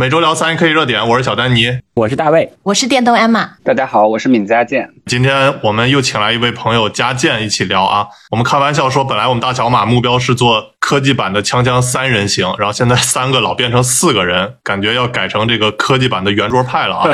[0.00, 3.50] 每周聊三 K 热点，我是小丹尼，我是大卫，我是电动 Emma。
[3.62, 4.88] 大家好，我是闵家健。
[5.04, 8.06] 今天我们又请来一位朋友佳健一起聊啊。
[8.30, 17.10] 我们开玩笑说，本来我们大小马目标是做科技版的锵锵三人行，然后现在三个老变成四个人，感觉要改成这个科技版的圆桌派了啊。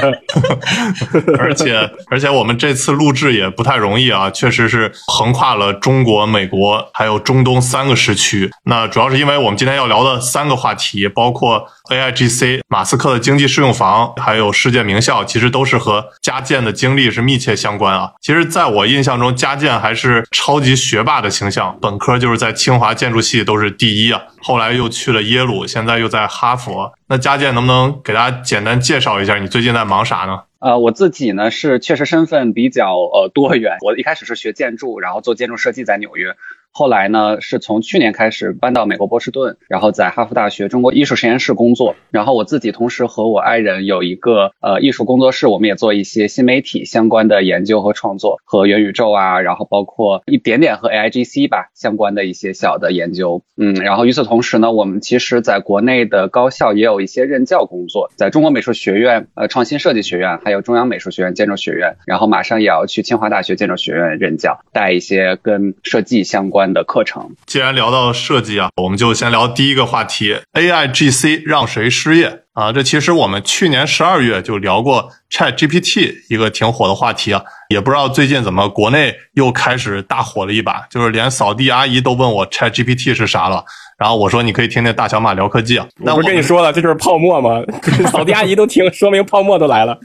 [1.41, 8.49] 而且而且我们这次录制也不太容易啊，确实是横跨了中国、美国还有中东三个时区。
[8.67, 12.61] 那主要是因为我们今天要聊的三个话题，包括 AIGC。
[12.77, 18.13] 马斯克的经济适用房，还有世界名校，其实都是和家建的经历是密切相关啊。
[18.21, 24.21] 其实，在我印象中，家建还是超级学霸的形象，本科就是在清华建筑系都是第一啊。
[24.43, 26.93] 后来又去了耶鲁，现在又在哈佛。
[27.09, 30.41] 那家建能不能给大家简单介绍一下，你最近在忙啥呢？
[30.59, 33.79] 呃，我自己呢是确实身份比较呃多元。
[33.81, 36.37] 我一开始是学建筑，然后做建筑设计在纽约。
[36.79, 41.97] 后来呢，是从去年开始搬到美国波士顿，然后在哈佛大学中国艺术实验室工作。
[42.11, 53.43] 然后我自己同时和我爱人有一个呃艺术工作室，我们也做一些新媒体相关的研究和创作，和元宇宙啊，然后包括一点点和 AIGC 吧相关的一些小的研究。
[53.57, 66.66] 嗯，然后与此同时呢，我们其实在国内的高校也有一些任教工作，在中国美术学院、呃创新设计学院，还有中央美术学院建筑学院，然后马上也要去清华大学建筑学院任教，带一些跟设计相关。
[66.73, 72.73] 的课程，既然聊到设计啊，我们就先聊第一个话题：AIGC 让谁失业啊？
[72.73, 83.65] 这其实我们去年十二月就聊过 ChatGPT 一个挺火的话题啊，也不知道最近怎么国内又开始大火了一把，就是连扫地阿姨都问我 ChatGPT 是啥了。
[83.99, 85.87] 然后我说你可以听听大小马聊科技啊。
[85.99, 87.63] 那我不跟你说了，这就是泡沫吗？
[88.13, 89.99] 扫地阿姨都听，说明泡沫都来了。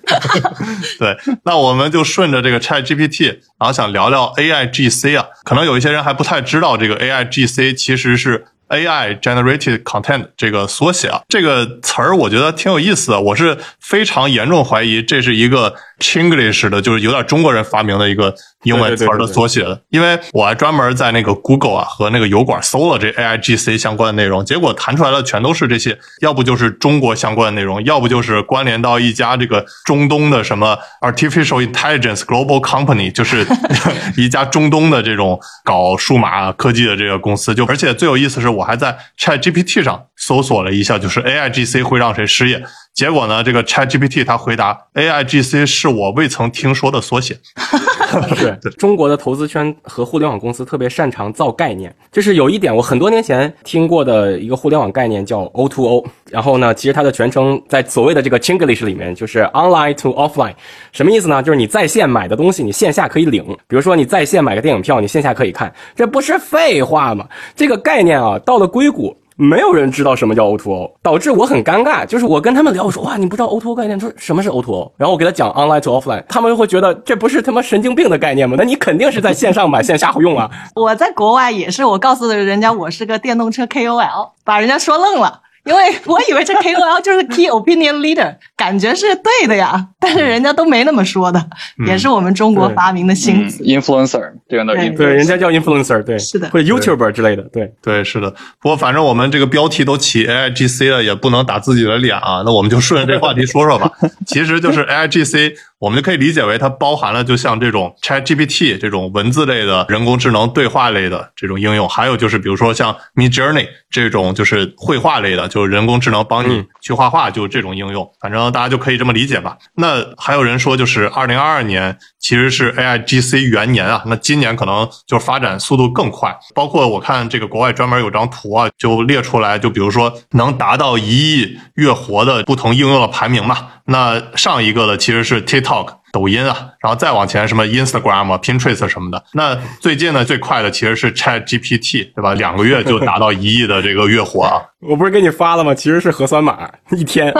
[0.99, 3.27] 对，那我们就顺着这个 ChatGPT，
[3.59, 5.25] 然后想聊聊 AIGC 啊。
[5.43, 8.45] 可能有一些人还不太知道，这个 AIGC 其实是。
[8.71, 13.19] AI generated content 这个缩写啊，这个词儿我觉得挺有意思的。
[13.19, 19.81] 我是非常严重怀疑这是一个 Chinglish 的，就是有点中国人发明的一个英文词儿的缩写的。
[19.89, 33.45] 因为我还专门在那个 Google 啊和那个油管搜了这 AIGC 相关的内容，结果弹出来的全都是这些，要不就是中国相关的内容，要不就是关联到一家这个中东的什么 Artificial Intelligence Global Company，就是
[34.15, 37.53] 一家中东的这种搞数码科技的这个公司。
[37.53, 38.61] 就而且最有意思是我。
[38.61, 42.63] 我还在 Chat GPT 上搜索了一下，就是 A I G C 会让谁失业？
[42.93, 47.37] 结果呢，这个 Chat GPT 它回答 A I G C 是我未曾听说的缩写。
[48.37, 60.53] 对，中国的投资圈和互联网公司特别擅长造概念，就是有一点我很多年前听过的一个互联网概念叫 O to O，然后呢，其实它的全称在所谓的这个 Chinglish 里面就是 Online to Offline，
[60.91, 61.41] 什么意思呢？
[61.41, 63.45] 就是你在线买的东西，你线下可以领。
[63.69, 67.25] 比如说你在线买个电影票，你线下可以看，这不是废话吗？
[67.55, 68.37] 这个概念啊。
[68.39, 72.05] 到了硅谷，没有人知道什么叫 O2O，导致我很尴尬。
[72.05, 74.91] 就是我跟他们聊，我说哇，你不知道 O2O 概念，说什么是 O2O？
[74.97, 78.55] 然后我给他讲 Online to Offline，他们会觉得这不是他妈神经病的概念吗？
[78.57, 80.49] 那你肯定是在线上买，线下用啊。
[80.75, 85.41] 我在国外也是，我告诉了人家我是个电动车 KOL，把人家说愣了。
[85.63, 91.45] 因为我以为这 KOL 就是 Key Opinion Leader，感觉是对的呀，但是人家都没那么说的，
[91.87, 93.63] 也是我们中国发明的新词。
[93.63, 98.31] Influencer，这个对对，人家叫 Influencer，对，是的，或者 YouTuber 之类的，对对是的。
[98.59, 102.41] 不过反正我们这个标题都起 AIGC 了，也不能打自己的脸啊。
[102.45, 103.91] 那我们就顺着这话题说说吧。
[104.25, 105.53] 其实就是 AIGC。
[105.81, 119.57] 我们就可以理解为它包含了就像这种 Chat GPT 这种文字类的人工智能对话类的这种应用，还有就是比如说像 Mid Journey 这种就是绘画类的，就是人工智能帮你去画画，就这种应用，反正大家就可以这么理解吧。
[119.75, 126.37] 那还有人说就是二零二二年其实是 AI GC 元年啊，那今年可能就是发展速度更快。
[126.53, 133.69] 包括我看这个国外专门有张图啊，就列出来，就比如说能达到一亿月活的不同应用的排名嘛。
[133.91, 139.23] 那上一个的其实是 TikTok 抖音啊，然后再往前什么 Instagram 啊、Pinterest 什么的。
[139.33, 142.33] 那最近呢最快的其实是 Chat GPT，对吧？
[142.33, 144.61] 两个月就达到一亿的这个月活啊。
[144.81, 145.75] 我不是给你发了吗？
[145.75, 147.31] 其实是核酸码，一天，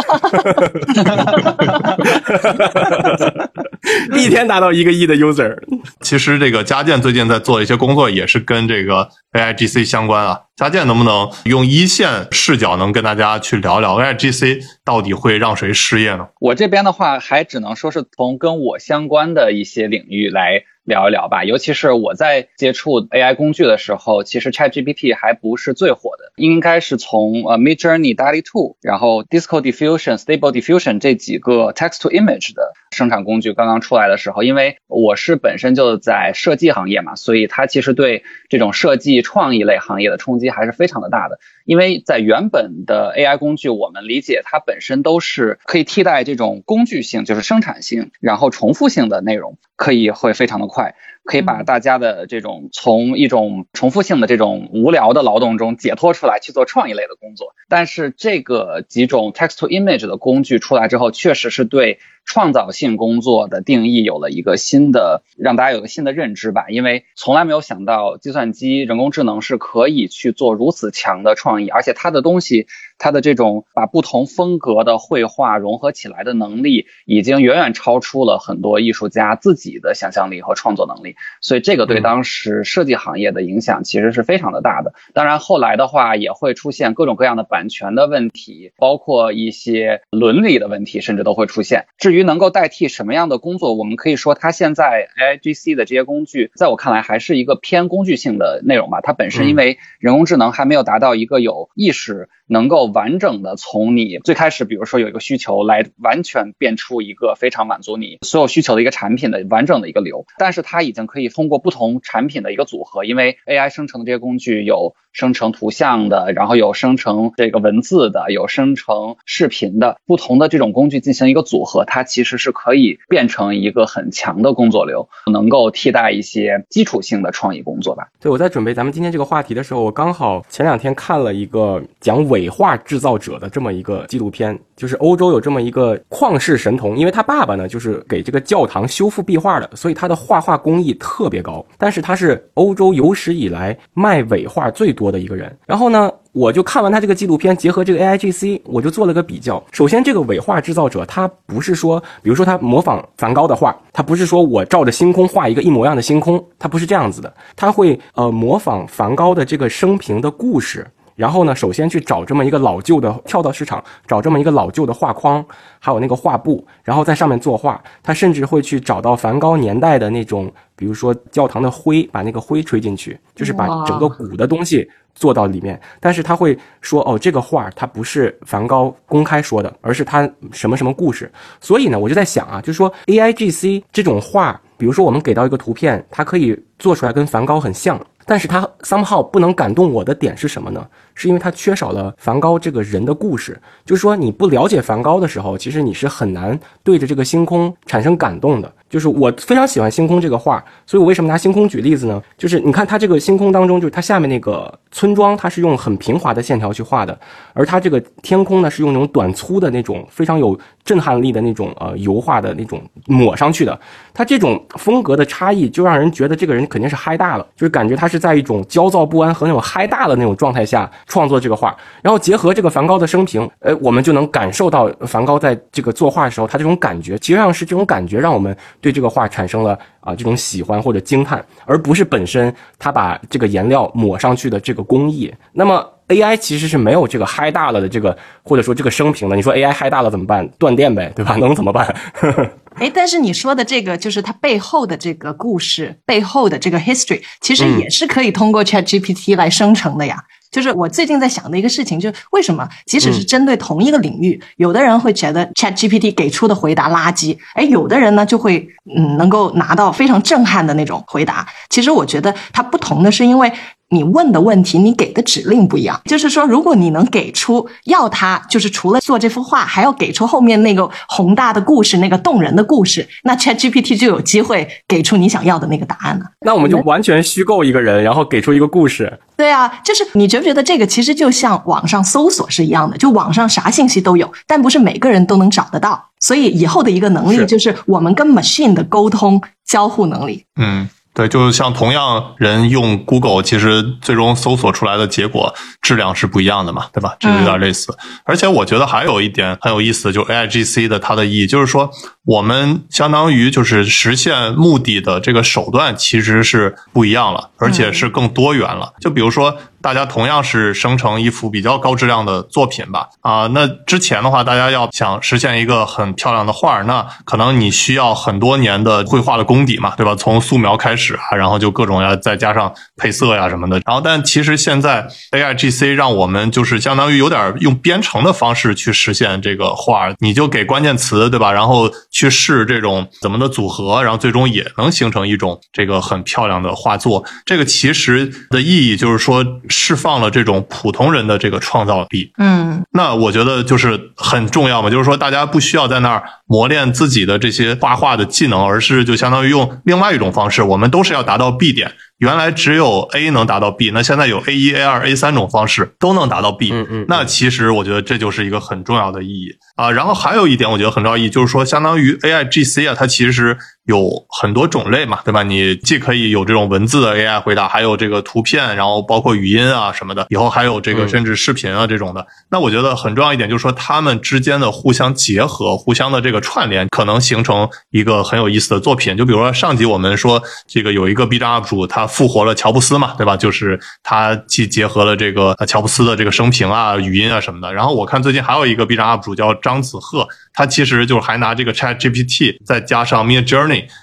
[4.18, 5.56] 一天达到一个亿的 user。
[6.02, 10.40] 其实这个家建最近在做一些工作，也是跟这个 AIGC 相关啊。
[10.56, 16.28] 家建能不能用一线视角，能跟大家去聊聊 AIGC 到底会让谁失业呢？
[16.40, 20.64] 我这边的话，还只能说是从跟我相关的一些领域来。
[20.92, 41.40] 聊一聊吧，尤其是我在接触 AI 工具的时候，其实 ChatGPT 还不是最火的，应该是从呃 Midjourney、DALL-E 2，然后 Disco Diffusion、Stable Diffusion 这几个 Text to Image 的生产工具刚刚出来的时候，因为我是本身就在设计行业嘛，所以它其实对这种设计创意类行业的冲击还是非常的大的。
[41.72, 50.96] 因为在原本的 AI 工具，我们理解它本身都是可以替代这种工具性，就是生产性，然后重复性的内容，可以会非常的快。
[51.32, 57.56] 可以把大家的这种从一种重复性的这种无聊的劳动中解脱出来，去做创意类的工作。
[57.70, 62.00] 但是这个几种 text to image 的工具出来之后，确实是对。
[62.24, 66.66] 创造性工作的定义有了一个新的，让大家有个新的认知吧。
[66.70, 72.68] 因为从来没有想到计算机、人工智能是可以去做如此强的创意，而且它的东西，
[73.04, 81.16] 它的这种把不同风格的绘画融合起来的能力，已经远远超出了很多艺术家自己的想象力和创作能力。
[81.42, 84.94] 所以这个对当时设计行业的影响其实是非常的大的。
[85.16, 91.88] 当然后来的话也会出现各种各样的版权的问题，包括一些伦理的问题，甚至都会出现。
[91.98, 99.02] 至于能够代替什么样的工作，我们可以说，它现在 A I G C 的这些工具，在我看来还是一个偏工具性的内容吧。
[99.02, 102.30] 它本身因为人工智能还没有达到一个有意识。
[102.52, 128.08] 能够完整的从你最开始，比如说有一个需求来完全变出一个非常满足你所有需求的一个产品的完整的一个流，但是它已经可以通过不同产品的一个组合，因为 AI 生成的这些工具有生成图像的，然后有生成这个文字的，有生成视频的，不同的这种工具进行一个组合，它其实是可以变成一个很强的工作流，能够替代一些基础性的创意工作吧。
[128.20, 132.52] 对，我在准备咱们今天这个话题的时候，我刚好前两天看了一个讲伪。
[132.52, 141.66] 画制造者的这么一个纪录片，就是欧洲有这么一个旷世神童，因为他爸爸呢就是给这个教堂修复壁画的，所以他的画画工艺特别高。
[141.78, 145.52] 但是他是欧洲有史以来卖伪画最多的一个人。
[145.66, 149.62] 然后呢，我就看完他这个纪录片，结合这个 A I G C，我就做了个比较。
[149.72, 160.86] 首先，这个伪画制造者他不是说，比如说他模仿梵高的画，他不是说我照着星空画一个一模一样的星空，他不是这样子的，他会呃模仿梵高的这个生平的故事。
[161.14, 165.44] 然后呢，首先去找这么一个老旧的，跳蚤市场找这么一个老旧的画框，
[165.78, 167.80] 还有那个画布，然后在上面作画。
[168.02, 170.52] 他甚至会去找到梵高年代的那种，
[170.82, 175.80] 比如说教堂的灰，把那个灰吹进去，就是把整个鼓的东西做到里面。
[176.00, 181.32] 但是他会说，哦，这个画它不是梵高公开说的，而是他什么什么故事。
[181.60, 188.04] 所以呢，我就在想啊，就是说 A I G C 这种画，比如说我们给到一个图片，它可以做出来跟梵高很像。
[188.26, 190.88] 但是它 somehow 不能感动我的点是什么呢？
[191.14, 193.60] 是因为它缺少了梵高这个人的故事。
[193.86, 198.74] 就是说，你不了解梵高的时候，其实你是很难对着这个星空产生感动的。
[198.92, 202.22] 就是我非常喜欢星空这个画，所以我为什么拿星空举例子呢？
[202.38, 207.18] 就是你看它这个星空当中，就是它下面那个村庄，它是用很平滑的线条去画的，
[207.54, 213.80] 而它这个天空呢，是用那种短粗的那种非常有震撼力的那种呃油画的那种抹上去的。
[214.14, 221.74] 它这种风格的差异，就让人觉得这个人肯定是嗨大了，就是感觉他是在一种焦躁不安和那种嗨大的那种状态下创作这个画。
[222.02, 228.54] 然后结合这个梵高的生平，呃，我们就能感受到梵高在这个作画的时候，他这种感觉，实际上是这种感觉让我们。
[228.82, 235.34] 对这个画产生了啊这种喜欢或者惊叹，而不是本身他把这个颜料抹上去的这个工艺。
[235.54, 239.36] 那么 AI 其实是没有这个嗨大了的这个，或者说这个生平的。
[239.36, 240.46] 你说 AI 嗨大了怎么办？
[240.58, 241.36] 断电呗，对吧？
[241.40, 241.86] 能怎么办？
[242.14, 250.24] 呵呵哎，但是你说的这个就是它背后的这个故事，背后的这个 history，其实也是可以通过 ChatGPT 来生成的呀。
[250.50, 261.48] 就是我最近在想的一个事情，就是为什么即使是针对同一个领域，有的人会觉得 Chat GPT 给出的回答垃圾，哎，有的人呢就会嗯能够拿到非常震撼的那种回答。
[261.70, 263.52] 其实我觉得它不同的是因为。
[263.94, 266.00] 你问的问题，你给的指令不一样。
[266.06, 276.26] 就是说，如果你能给出要他，就是除了做这幅画，还要给出后面那个宏大的故事，那个动人的故事，那 Chat GPT 就有机会给出你想要的那个答案了。
[276.46, 279.20] 那我们就完全虚构一个人，然后给出一个故事。
[279.36, 282.98] 对啊，就是你觉不觉得这个其实就像网上搜索是一样的？
[282.98, 286.10] 就网上啥信息都有，但不是每个人都能找得到。
[286.20, 290.46] 所以以后的一个能力就是我们跟 machine 的沟通交互能力。
[290.60, 290.88] 嗯。
[291.14, 297.16] 对，就是像同样人用 Google，其实最终搜索出来的结果质量是不一样的嘛，对吧？
[297.20, 297.96] 这有点类似。
[298.24, 301.90] 而且我觉得还有一点很有意思，就 AIGC 的它的意义，就是说
[302.26, 308.94] 我们相当于就是实现目的的这个手段其实是不一样了，而且是更多元了。
[309.00, 309.58] 就比如说。
[309.84, 320.14] 大家同样是生成一幅比较高质量的作品吧，啊，那之前的话，大家要想实现一个很漂亮的画，那可能你需要很多年的绘画的功底嘛，对吧？
[320.14, 323.82] 从素描开始啊，然后就各种要，再加上配色呀什么的。
[323.84, 331.52] 然后，但其实现在 A GC 让我们就是相当于有点用编程的方式去实现这个画，你就给关键词，对吧？
[331.52, 337.24] 然后去试这种怎么的组合，然后最终也能形成一种这个很漂亮的画作。
[337.46, 342.32] 这个其实的意义就是说释放了这种普通人的这个创造力。
[342.38, 351.92] 嗯那我觉得就是很重要嘛，就是说大家不需要在那儿磨练自己的这些画画的技能，而是就相当于用另外一种方式，我们都是要达到 B 点。
[352.22, 356.72] 原来只有 A 能达到 B，那现在有 A 一、A 二、A 三种方式都能达到 B。
[356.72, 359.90] 嗯嗯那其实我觉得这就是一个很重要的意义啊。
[359.92, 365.42] 然后还有一点我觉得很重要意义，就是说相当于 AI GC 啊，它其实有很多种类嘛，对吧？
[365.44, 372.26] 你既可以有这种文字的 AI 回答，还有这个图片，然后包括语音啊什么的，以后还有这个嗯甚至视频啊这种的。
[372.50, 379.18] 那我觉得很重要一点就是说，他们之间的互相结合、互相的这个串联，可能形成一个很有意思的作品。
[379.18, 383.36] 就比如说上集我们说这个有一个 B 站 UP 主他复活了乔布斯嘛，对吧？
[383.36, 387.74] 就是他既结合了这个呃乔布斯的这个生平啊、语音啊什么的。
[387.74, 393.48] 然后我看最近还有一个 B 站 UP 主叫张子赫，他其实就是还拿这个 Chat GPT 再加上 Mid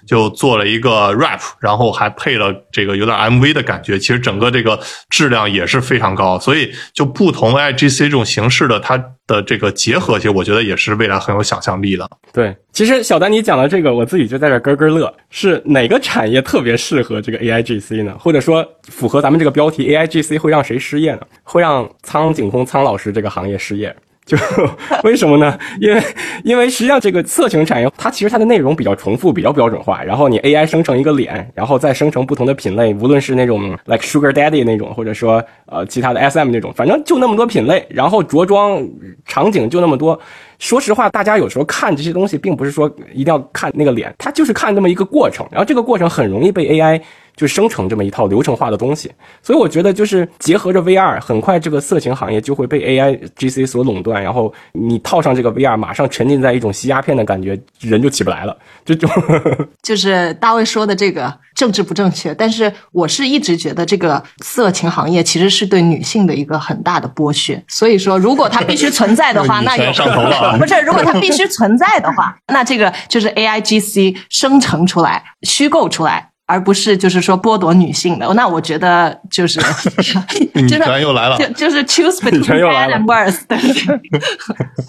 [0.06, 3.98] 就做了一个 rap，然后还配了这个有点 MV 的感觉。
[3.98, 4.78] 其实整个这个
[5.10, 8.96] 质量也是非常高，所以就不同 AIGC 这种形式的它
[9.26, 12.08] 的这个结合，其实我觉得也是未来很有想象力的。
[12.32, 15.12] 对，其实小丹你讲的这个，我自己就在这咯咯乐。
[15.30, 18.16] 是哪个产业特别适合这个 AIGC 呢？
[18.18, 21.20] 或者说符合咱们这个标题，AIGC 会让谁失业呢？
[21.42, 23.94] 会让苍井空苍老师这个行业失业。
[24.28, 24.37] 就
[25.04, 25.58] 为什么呢？
[25.80, 26.02] 因为
[26.44, 30.02] 因为实际上这个色情产业，它其实它的内容比较重复，比较标准化。
[30.04, 38.87] 然后你 AI 生成一个脸，然后再生成不同的品类，无论是那种 like Sugar Daddy 那种，或者说呃其他的 SM 那种，反正就那么多品类，然后着装
[39.25, 40.20] 场景就那么多。
[40.58, 47.00] 说实话，大家有时候看这些东西，并不是说一定要看那个脸，它就是看这么一个过程，然后这个过程很容易被 AI
[47.38, 49.11] 就生成这么一套流程化的东西。
[49.40, 58.57] 所以我觉得，就是结合着 VR，很快这个色情行业就会被 AI GC 所垄断，然后你套上这个 VR，马上沉浸在一种吸鸦片的感觉，人就起不来了。
[58.85, 59.09] 这种
[59.83, 67.62] 就是大卫说的这个政治不正确，但是我是一直觉得这个色情行业其实是对女性的一个很大的剥削。
[67.68, 76.30] 所以说，如果它必须存在的话， 那有女权上头了啊 不是，如果它必须存在的话，那这个就是 AI GC 生成出来、虚构出来。
[76.49, 79.61] 而不是就是说剥夺女性的，那我觉得就是
[80.57, 81.37] 女真的权又来了。
[81.37, 84.21] 就就是 choose between 权又来 bad 了 and worse，对对对。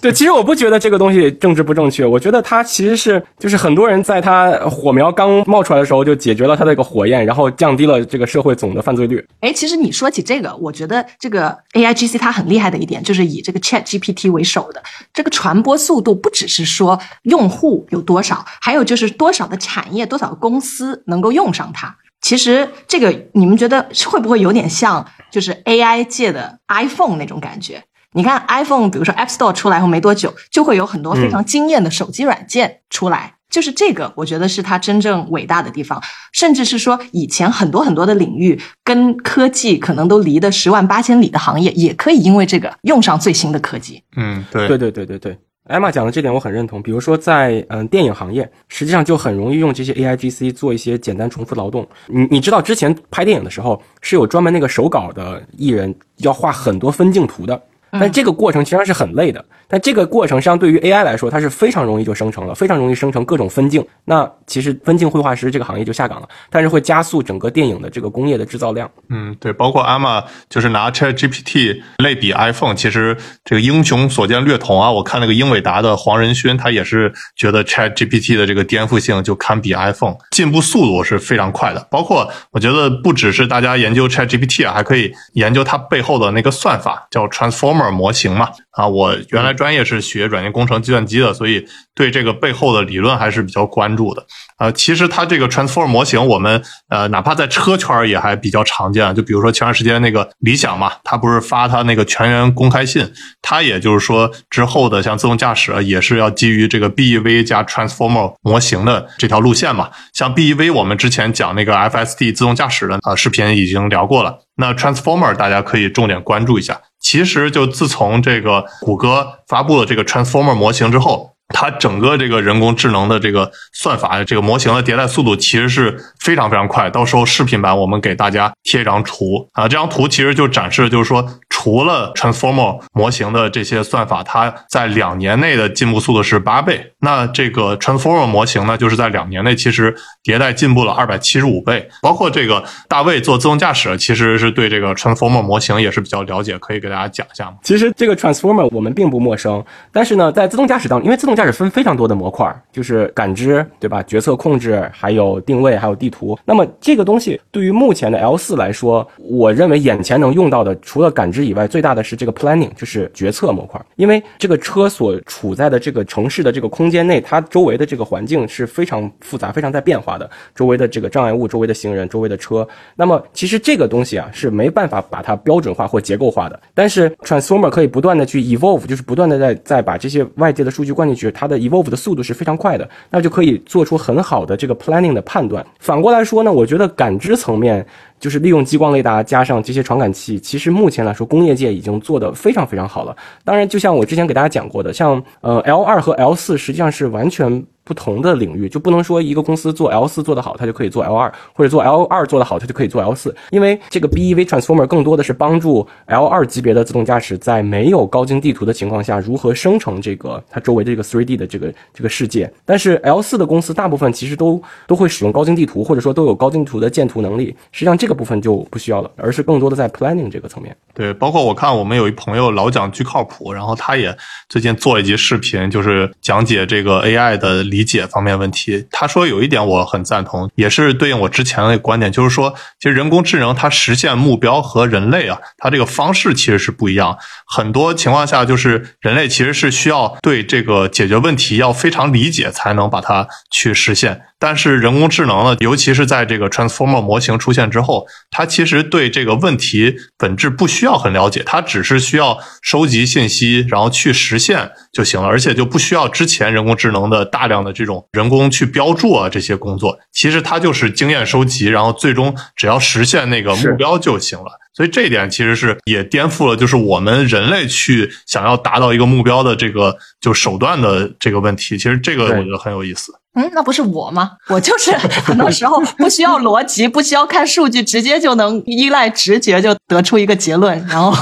[0.00, 9.22] 对，其实我不觉得这个东西政治不正确，我觉得它其实是就是很多人在它火苗刚冒出来的时候就解决了它这个火焰，然后降低了这个社会总的犯罪率。
[9.40, 14.82] 哎，其实你说起这个，我觉得这个 A I G C 它很厉害的一点，就是以这个 Chat G P T 为首的。
[15.12, 21.96] 这个传播速度，不只是说用户有多少，还有就是多少的产业、多少个公司能够用上它。
[22.20, 27.82] 其实这个你们觉得会不会有点像就是 A I 界的 iPhone 那种感觉？
[28.12, 33.34] 你看 iPhone，比如说 App Store 出来后没多久，就会有很多非常惊艳的手机软件出来。
[33.48, 36.00] 就是这个，我觉得是它真正伟大的地方，
[36.32, 44.04] 甚至是说以前很多很多的领域跟科技可能都离得十万八千里的行业，也可以因为这个用上最新的科技。
[44.16, 45.38] 嗯，对对对对对对。
[45.70, 51.86] 艾玛讲的这点我很认同，比如说在嗯电影行业，实际上就很容易用这些 AI GC 做一些简单重复劳动。
[52.08, 57.62] 你你知道之前拍电影的时候是有专门那个手稿的艺人要画很多分镜图的，
[57.92, 59.44] 但这个过程其实上是很累的。
[59.70, 63.86] 但这个过程实际上对于 AI 来说，它是非常容易就生成了，非常容易生成各种分镜。
[64.04, 68.90] 那其实分镜绘画师这个行业就下岗了，但是会加速整个电影的这个工业的制造量。
[69.08, 74.90] 嗯，对，包括阿玛就是拿 Chat GPT 类比 iPhone，其实这个英雄所见略同啊。
[74.90, 81.86] 我看那个英伟达的黄仁勋，他也是觉得 Chat GPT 的这个颠覆性就堪比 iPhone，进步速度是非常快的。
[81.90, 88.48] 包括我觉得不只是大家研究 Chat GPT 啊，还可以研究它背后的那个算法，叫 Transformer 模型嘛。
[88.72, 91.62] 啊，我原来专业是学软件工程计算机的，所以
[91.94, 94.24] 对这个背后的理论还是比较关注的。
[94.56, 99.14] 呃，其实它这个 transform 模型，我们呃哪怕在车圈也还比较常见。
[99.14, 103.06] 就比如说前段时间那个理想嘛，它不是发它那个全员公开信，
[103.42, 109.90] 它也就是说之后的像自动驾驶也是要基于这个 BEV 加 transformer 模型的这条路线嘛。
[110.14, 116.80] 像 BEV 我们之前讲那个 FSD 自动驾驶的啊、呃、视频已经聊过了，那 transformer 大家可以重点关注一下。
[117.00, 121.29] 其实就自从这个谷歌发布了这个 transformer 模型之后。
[121.52, 126.88] 它整个这个人工智能的这个算法，这个模型的迭代速度其实是非常非常快。
[126.90, 136.92] 到时候视频版我们给大家贴一张图啊，这张图其实就展示，就是说除了 Transformer 模型的这些算法，它在两年内的进步速度是八倍。
[137.00, 141.88] 那这个 Transformer 模型呢，就是在两年内其实迭代进步了二百七十五倍。
[142.02, 147.56] 包括这个大卫做自动驾驶，其实是对这个 Transformer 模型也是比较了解，可以给大家讲一下吗？
[147.62, 154.02] 其实这个 Transformer 我们并不陌生，但是呢，在自动驾驶当中，因为自动驾开始分非常多的模块，就是感知，对吧？
[154.02, 156.38] 决策控制，还有定位，还有地图。
[156.44, 163.80] 那么这个东西对于目前的 L 四来说，我认为眼前能用到的，除了感知以外，最大的是这个 Planning，就是决策模块。
[163.96, 172.68] 因为这个车所处在的这个城市的这个空间内，它周围的这个环境是非常复杂、非常在变化的，周围的这个障碍物、周围的行人、周围的车。
[172.96, 176.60] 那么其实这个东西啊是没办法把它标准化或结构化的。
[176.74, 185.64] 但是 Transformer 可以不断的去 evolve，就是不断的在在把这些外界的数据灌进去，它的 evolve 的速度是非常快的，那就可以做出很好的这个 planning 的判断。
[185.78, 187.84] 反过来说呢，我觉得感知层面
[188.18, 193.16] 就是利用激光雷达加上这些传感器，其实目前来说工业界已经做得非常非常好了。
[193.44, 197.64] 当然，就像我之前给大家讲过的，像呃 L 二和 L 四实际上是完全。
[197.90, 203.34] 不同的领域就不能说一个公司做 L 四做得好，它就可以做 L 二，或者做 L 二做得好，它就可以做 L 四。
[203.50, 212.48] 因为这个 BEV Transformer 更多的是帮助 L 二级别的自动驾驶在没有高精地图的情况下，如何生成这个它周围的这个 3D 的这个这个世界。
[212.64, 217.46] 但是 L 四的公司大部分其实都都会使用高精地图，或者说都有高精图的建图能力。
[217.72, 220.76] 实际上这个部分就不需要了，而是更多的在 planning 这个层面。
[220.94, 224.16] 对，包括我看我们有一朋友老讲巨靠谱，然后他也
[224.48, 228.86] 最近做一集视频，就是讲解这个 AI 的理理解方面问题。
[228.90, 237.16] 他说有一点我很赞同，也是对应我之前的观点，就是说，其实人工智能它实现目标和人类啊，它这个方式其实是不一样。
[237.46, 244.20] 很多情况下，就是人类其实是需要对这个解决问题要非常理解，才能把它去实现。
[244.40, 259.98] 但是人工智能呢，尤其是在这个 Transformer 模型出现之后，它其实对这个问题本质不需要很了解，它只是需要收集信息，然后去实现就行了，而且就不需要之前人工智能的大量的这种人工去标注啊这些工作。
[260.10, 264.58] 其实它就是经验收集，然后最终只要实现那个目标就行了。
[264.72, 271.76] 所以这一点其实是也颠覆了，就是我们人类去想要达到一个目标的这个就手段的这个问题。
[271.76, 273.12] 其实这个我觉得很有意思。
[273.34, 274.32] 嗯，那不是我吗？
[274.48, 274.90] 我就是
[275.24, 281.12] 很多时候不需要逻辑，不需要看数据，直接就能依赖直觉就得出一个结论，然后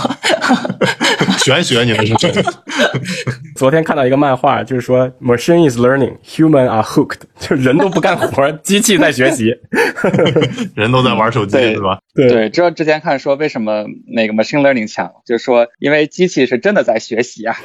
[1.45, 2.15] 玄学你们是？
[3.57, 9.53] 昨天看到一个漫画，就是说 machine is learning, human are hooked， 就人都不干活，机器在学习，
[10.75, 11.99] 人都在玩手机，是吧？
[12.15, 17.57] 对对，知道之前看说为什么那个 machine learning 强，就是说因为机器是真的在学习啊。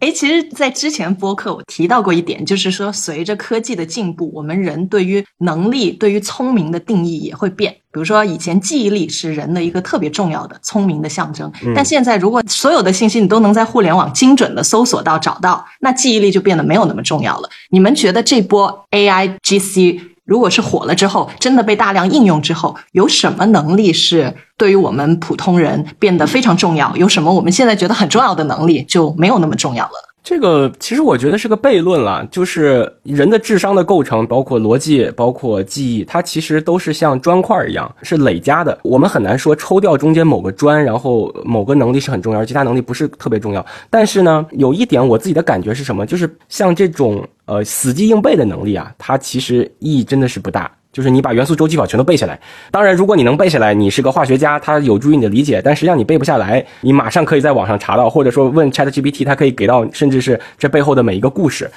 [0.00, 7.76] 哎，其实，在之前播客我提到过一点，就是说，随着科技的进步，我们人对于能力、对于聪明的定义也会变。
[7.92, 17.48] 比如说，以前记忆力是人的一个特别重要的聪明的象征，但现在如果所有的信息你都能在互联网精准的搜索到、找到，那记忆力就变得没有那么重要了。
[17.70, 26.96] 你们觉得这波 AI GC 如果是火了之后，真的被大量应用之后，有什么能力是对于我们普通人变得非常重要？
[26.96, 30.09] 有什么我们现在觉得很重要的能力就没有那么重要了？
[30.22, 38.78] 这个其实我觉得是个悖论了，就是人的智商的构成，包括逻辑，包括记忆，它其实都是像砖块一样，是累加的。
[38.82, 43.64] 我们很难说抽掉中间某个砖，然后某个能力是很重要，其他能力不是特别重要。
[43.88, 46.04] 但是呢，有一点我自己的感觉是什么？
[46.04, 50.70] 就是像这种呃死记硬背的能力啊，它其实意义真的是不大。
[50.92, 52.38] 就是你把元素周期表全都背下来，
[52.70, 55.62] 当然，如果你能背下来，你是个化学家，它有助于你的理解。
[55.64, 61.70] 但实际上你背不下来，你马上可以在网上查到，或者说问 ChatGPT，它可以给到，甚至是这背后的每一个故事。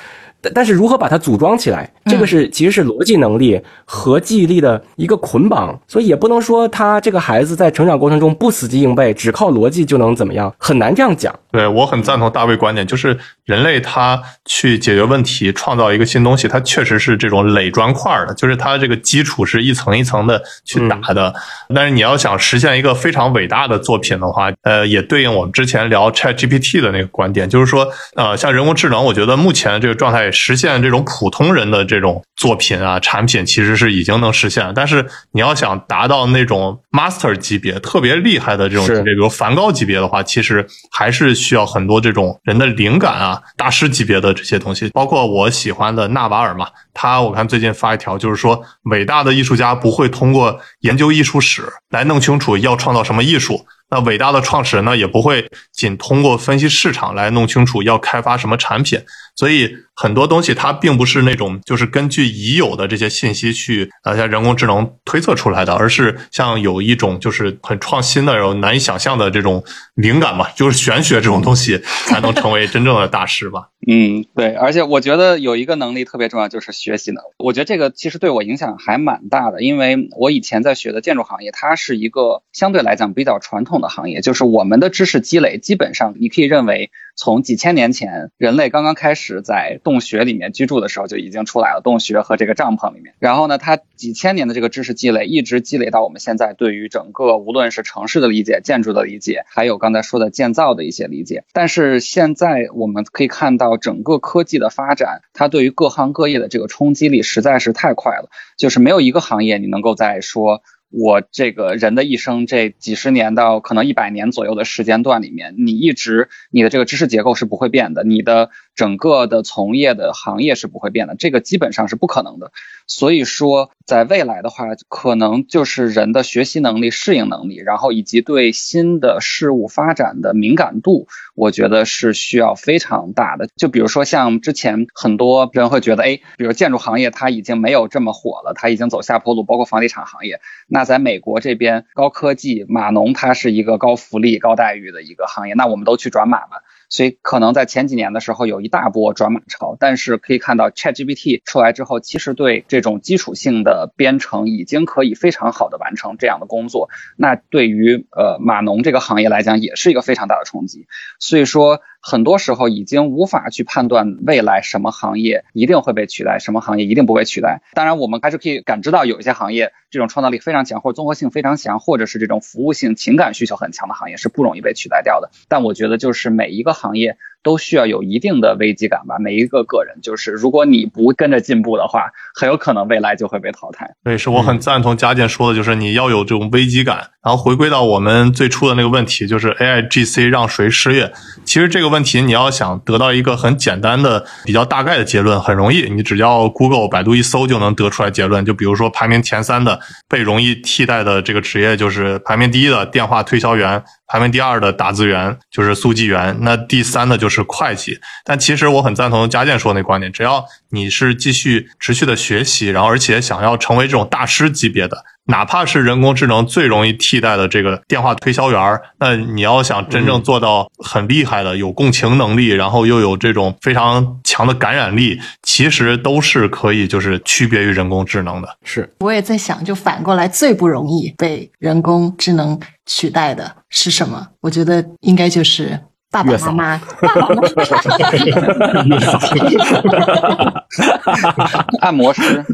[0.43, 11.33] 但但是如何把它组装起来，这个是其实是逻辑能力和记忆力的一个捆绑，所以也不能说他这个孩子在成长过程中不死记硬背，只靠逻辑就能怎么样，很难这样讲。
[11.51, 21.33] 对我很赞同大卫观点，就是人类他去解决问题、创造一个新东西，它确实是这种垒砖块的，就是它这个基础是一层一层的去打的。
[21.73, 30.32] 但是你要想实现一个非常伟大的作品的话，呃，也对应我们之前聊 Chat GPT 的那个观点，就是说，呃，像人工智能，我觉得目前这个状态。
[30.33, 34.73] 实现这种普通人的这种作品啊产品，其实是已经能实现了。
[34.73, 44.89] 但是你要想达到那种 master 级别特别厉害的这种级别，比如梵高级别的话，其实还是需要很多这种人的灵感啊，大师级别的这些东西。
[44.89, 53.65] 包括我喜欢的纳瓦尔嘛，他我看最近发一条，就是说伟大的艺术家不会通过研究艺术史来弄清楚要创造什么艺术。
[53.89, 58.99] 那伟大的创始人呢，也不会仅通过分析市场来弄清楚要开发什么产品。
[59.35, 69.63] 所以很多东西它并不是那种就是根据已有的这些信息去呃像人工智能推测出来的，而是像有一种就是很创新的、然后难以想象的这种
[69.95, 73.69] 灵感嘛，就是玄学这种东西才能成为真正的大师吧。
[73.85, 77.27] 嗯，对，而且我觉得有一个能力特别重要，就是学习能力。
[77.37, 86.91] 我觉得这个其实对我影响还蛮大的，因为我以前在学的建筑行业，它是一个相对来讲比较传统的行业，就是我们的知识积累基本上你可以认为。
[87.15, 93.13] 从几千年前，人类刚刚开始在洞穴里面居住的时候，就已经出来了洞穴和这个帐篷里面。
[93.19, 101.43] 然后呢，它几千年的这个知识积累，一直积累到我们现在对于整个无论是城市的理解、建筑的理解，还有刚才说的建造的一些理解。
[101.53, 110.61] 但是现在我们可以看到，整个科技的发展，它对于各行各业的这个冲击力实在是太快了，就是没有一个行业你能够在说。
[110.95, 122.51] 我这个人的一生，这几十年到可能一百年左右的时间段里面，你一直你的这个知识结构是不会变的，你的整个的从业的行业是不会变的，这个基本上是不可能的。
[122.85, 133.47] 所以说，在未来的话，可能就是人的学习能力、适应能力，然后以及对新的事物发展的敏感度，我觉得是需要非常大的。
[133.55, 140.41] 就比如说，像之前很多人会觉得，哎，比如建筑行业它已经没有这么火了，它已经走下坡路，包括房地产行业。
[140.67, 146.63] 那在美国这边，高科技码农它是一个高福利、高待遇的一个行业，那我们都去转码吧。
[146.93, 156.91] 所以可能在前几年的时候有一大波转码潮，但是可以看到 ChatGPT 出来之后，其实对这种基础性的编程已经可以非常好的完成这样的工作。
[157.17, 160.85] 那对于呃码农这个行业来讲，也是一个非常大的冲击。
[161.17, 161.81] 所以说。
[162.05, 167.61] 很多时候已经无法去判断未来什么行业一定会被取代，什么行业一定不会取代。
[167.73, 175.31] 当然，我们还是可以感知到有一些行业这种创造力非常强，或者综合性非常强，或者是这种服务性、情感需求很强的行业是不容易被取代掉的。
[175.47, 177.17] 但我觉得，就是每一个行业。
[177.43, 179.17] 都需要有一定的危机感吧。
[179.19, 183.93] 每一个个人，就是如果你不跟着进步的话，很有可能未来就会被淘汰。
[184.03, 187.09] 对，是我很赞同嘉健说的，就是你要有这种危机感。
[187.23, 191.13] 然后回归到我们最初的那个问题，就是 A I G C 让谁失业？
[191.45, 198.43] 其实这个问题你要想得到一个很简单的、比较大概的结论，很容易，你只要 Google、百度一搜就能得出来结论。
[198.43, 199.79] 就比如说排名前三的
[200.09, 203.81] 被容易替代的这个职业，就是排名第一的电话推销员。
[204.07, 207.99] 排名第二的打字员就是速记员，那第三的就是会计。
[208.23, 215.03] 但其实我很赞同佳健说那观点，只要你是继续持续的学习，然后而且想要成为这种大师级别的。
[215.25, 228.57] 哪怕是人工智能最容易替代的这个电话推销员，那你要想真正做到很厉害的，有共情能力，然后又有这种非常强的感染力，其实都是可以就是区别于人工智能的。
[228.63, 234.27] 是，我也在想，就反过来，最不容易被人工智能取代的是什么？
[234.41, 235.79] 我觉得应该就是。
[236.13, 236.79] 爸爸妈妈，
[241.81, 242.45] 按摩师，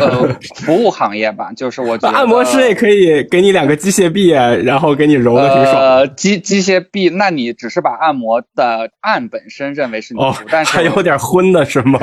[0.00, 5.76] 呃，服务行业吧，就是我觉得按摩师也可以给你两个机械臂，然后给你揉的挺爽。
[5.76, 12.00] 呃，机机械臂，那你只是把按摩的按本身认为是你，但是还有点昏的是吗？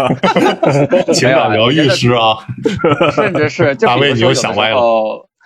[1.14, 2.38] 情感疗愈师啊，
[3.14, 4.78] 甚至是就大卫，你又想歪了。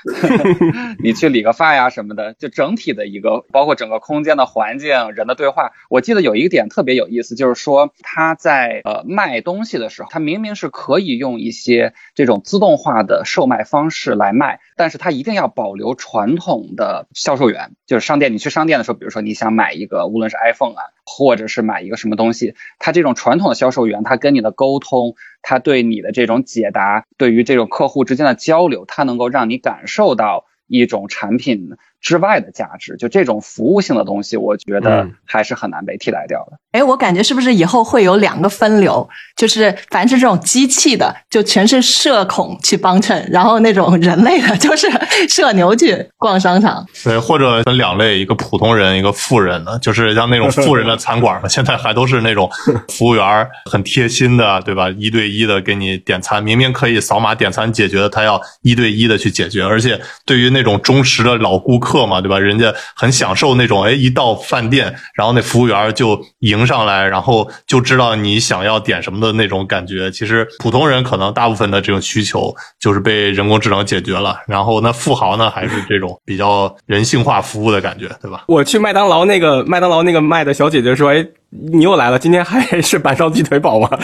[1.03, 5.71] 你去理个发呀什么的，就整体的一个，包括整个空间的环境、人的对话。
[5.89, 18.33] 我记得有一个点特别有意思，就是说他在呃卖东西的时候，他明明是可以用一些这种自动化的售卖方式来卖，但是他一定要保留传统的销售员，就是商店。
[18.33, 25.15] 你去商店的时候，比如说你想买一个，无论是 iPhone 啊，或者是买一个什么东西，他这种传统的销售员，他跟你的沟通。
[25.41, 31.71] 他对你的这种解答，对于这种客户之间的交流，他能够让你感受到一种产品。
[32.01, 36.57] 之外的价值，就这种服务性的东西，我觉得还是很难被替代掉的。
[36.71, 39.07] 哎，我感觉是不是以后会有两个分流？
[39.37, 44.87] 就是凡是这种机器的，就全是社恐去帮衬，然后那种人类的，就是
[45.29, 46.85] 社牛去逛商场。
[47.03, 52.49] 对，或者分两类，一个普通人，一个富人的，就是像那种富人的餐馆嘛， 现在还都是那种
[52.89, 54.89] 服务员很贴心的，对吧？
[54.89, 61.90] 一对一的给你点餐，明明可以扫码点餐解决的，他要一对一的去解决，而且对于那种忠实的老顾客。
[61.91, 62.39] 客嘛，对吧？
[62.39, 70.09] 人家很享受那种，哎，一到饭店，然后那服务员就迎上来，然后就知道你想要点什么的那种感觉。
[70.09, 78.45] 其实普通人可能大部分的这种需求就是被人工智能解决了，然后那富豪呢，还是这种比较人性化服务的感觉，对吧？
[78.47, 81.25] 我去麦当劳那个麦当劳那个卖的小姐姐说，哎。
[81.53, 83.89] 你又来了，今天还是板烧鸡腿堡吗？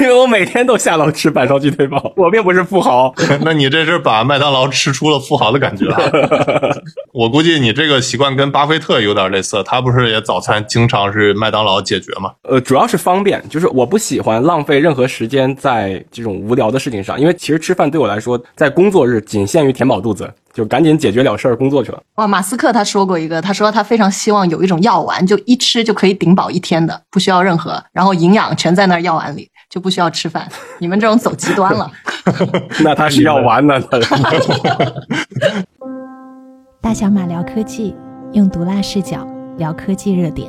[0.00, 3.12] 因为我每天都下楼吃板烧鸡腿堡，我并不是富豪。
[3.42, 5.98] 那你这是把麦当劳吃出了富豪的感觉啊！
[7.14, 12.32] 我估计你这个习惯跟巴菲特有点类似，他不是也早餐经常是麦当劳解决吗？
[12.42, 20.30] 呃，主要是方便，就是我不喜欢浪费任何时间在这种无聊的事情上，因为其实吃饭对我来说，在工作日仅限于填饱肚子。
[20.54, 22.00] 就赶紧解决了事儿，工作去了。
[22.14, 30.48] 哇，马斯克他说过一个，他说他非常希望有一种药丸，就一吃就可以顶饱一天的，不需要任何，然后营养全在那药丸里，就不需要吃饭。
[30.78, 31.90] 你们这种走极端了。
[32.84, 33.74] 那他是药丸呢？
[36.80, 37.96] 大小马聊科技，
[38.32, 39.26] 用毒辣视角
[39.58, 40.48] 聊科技热点。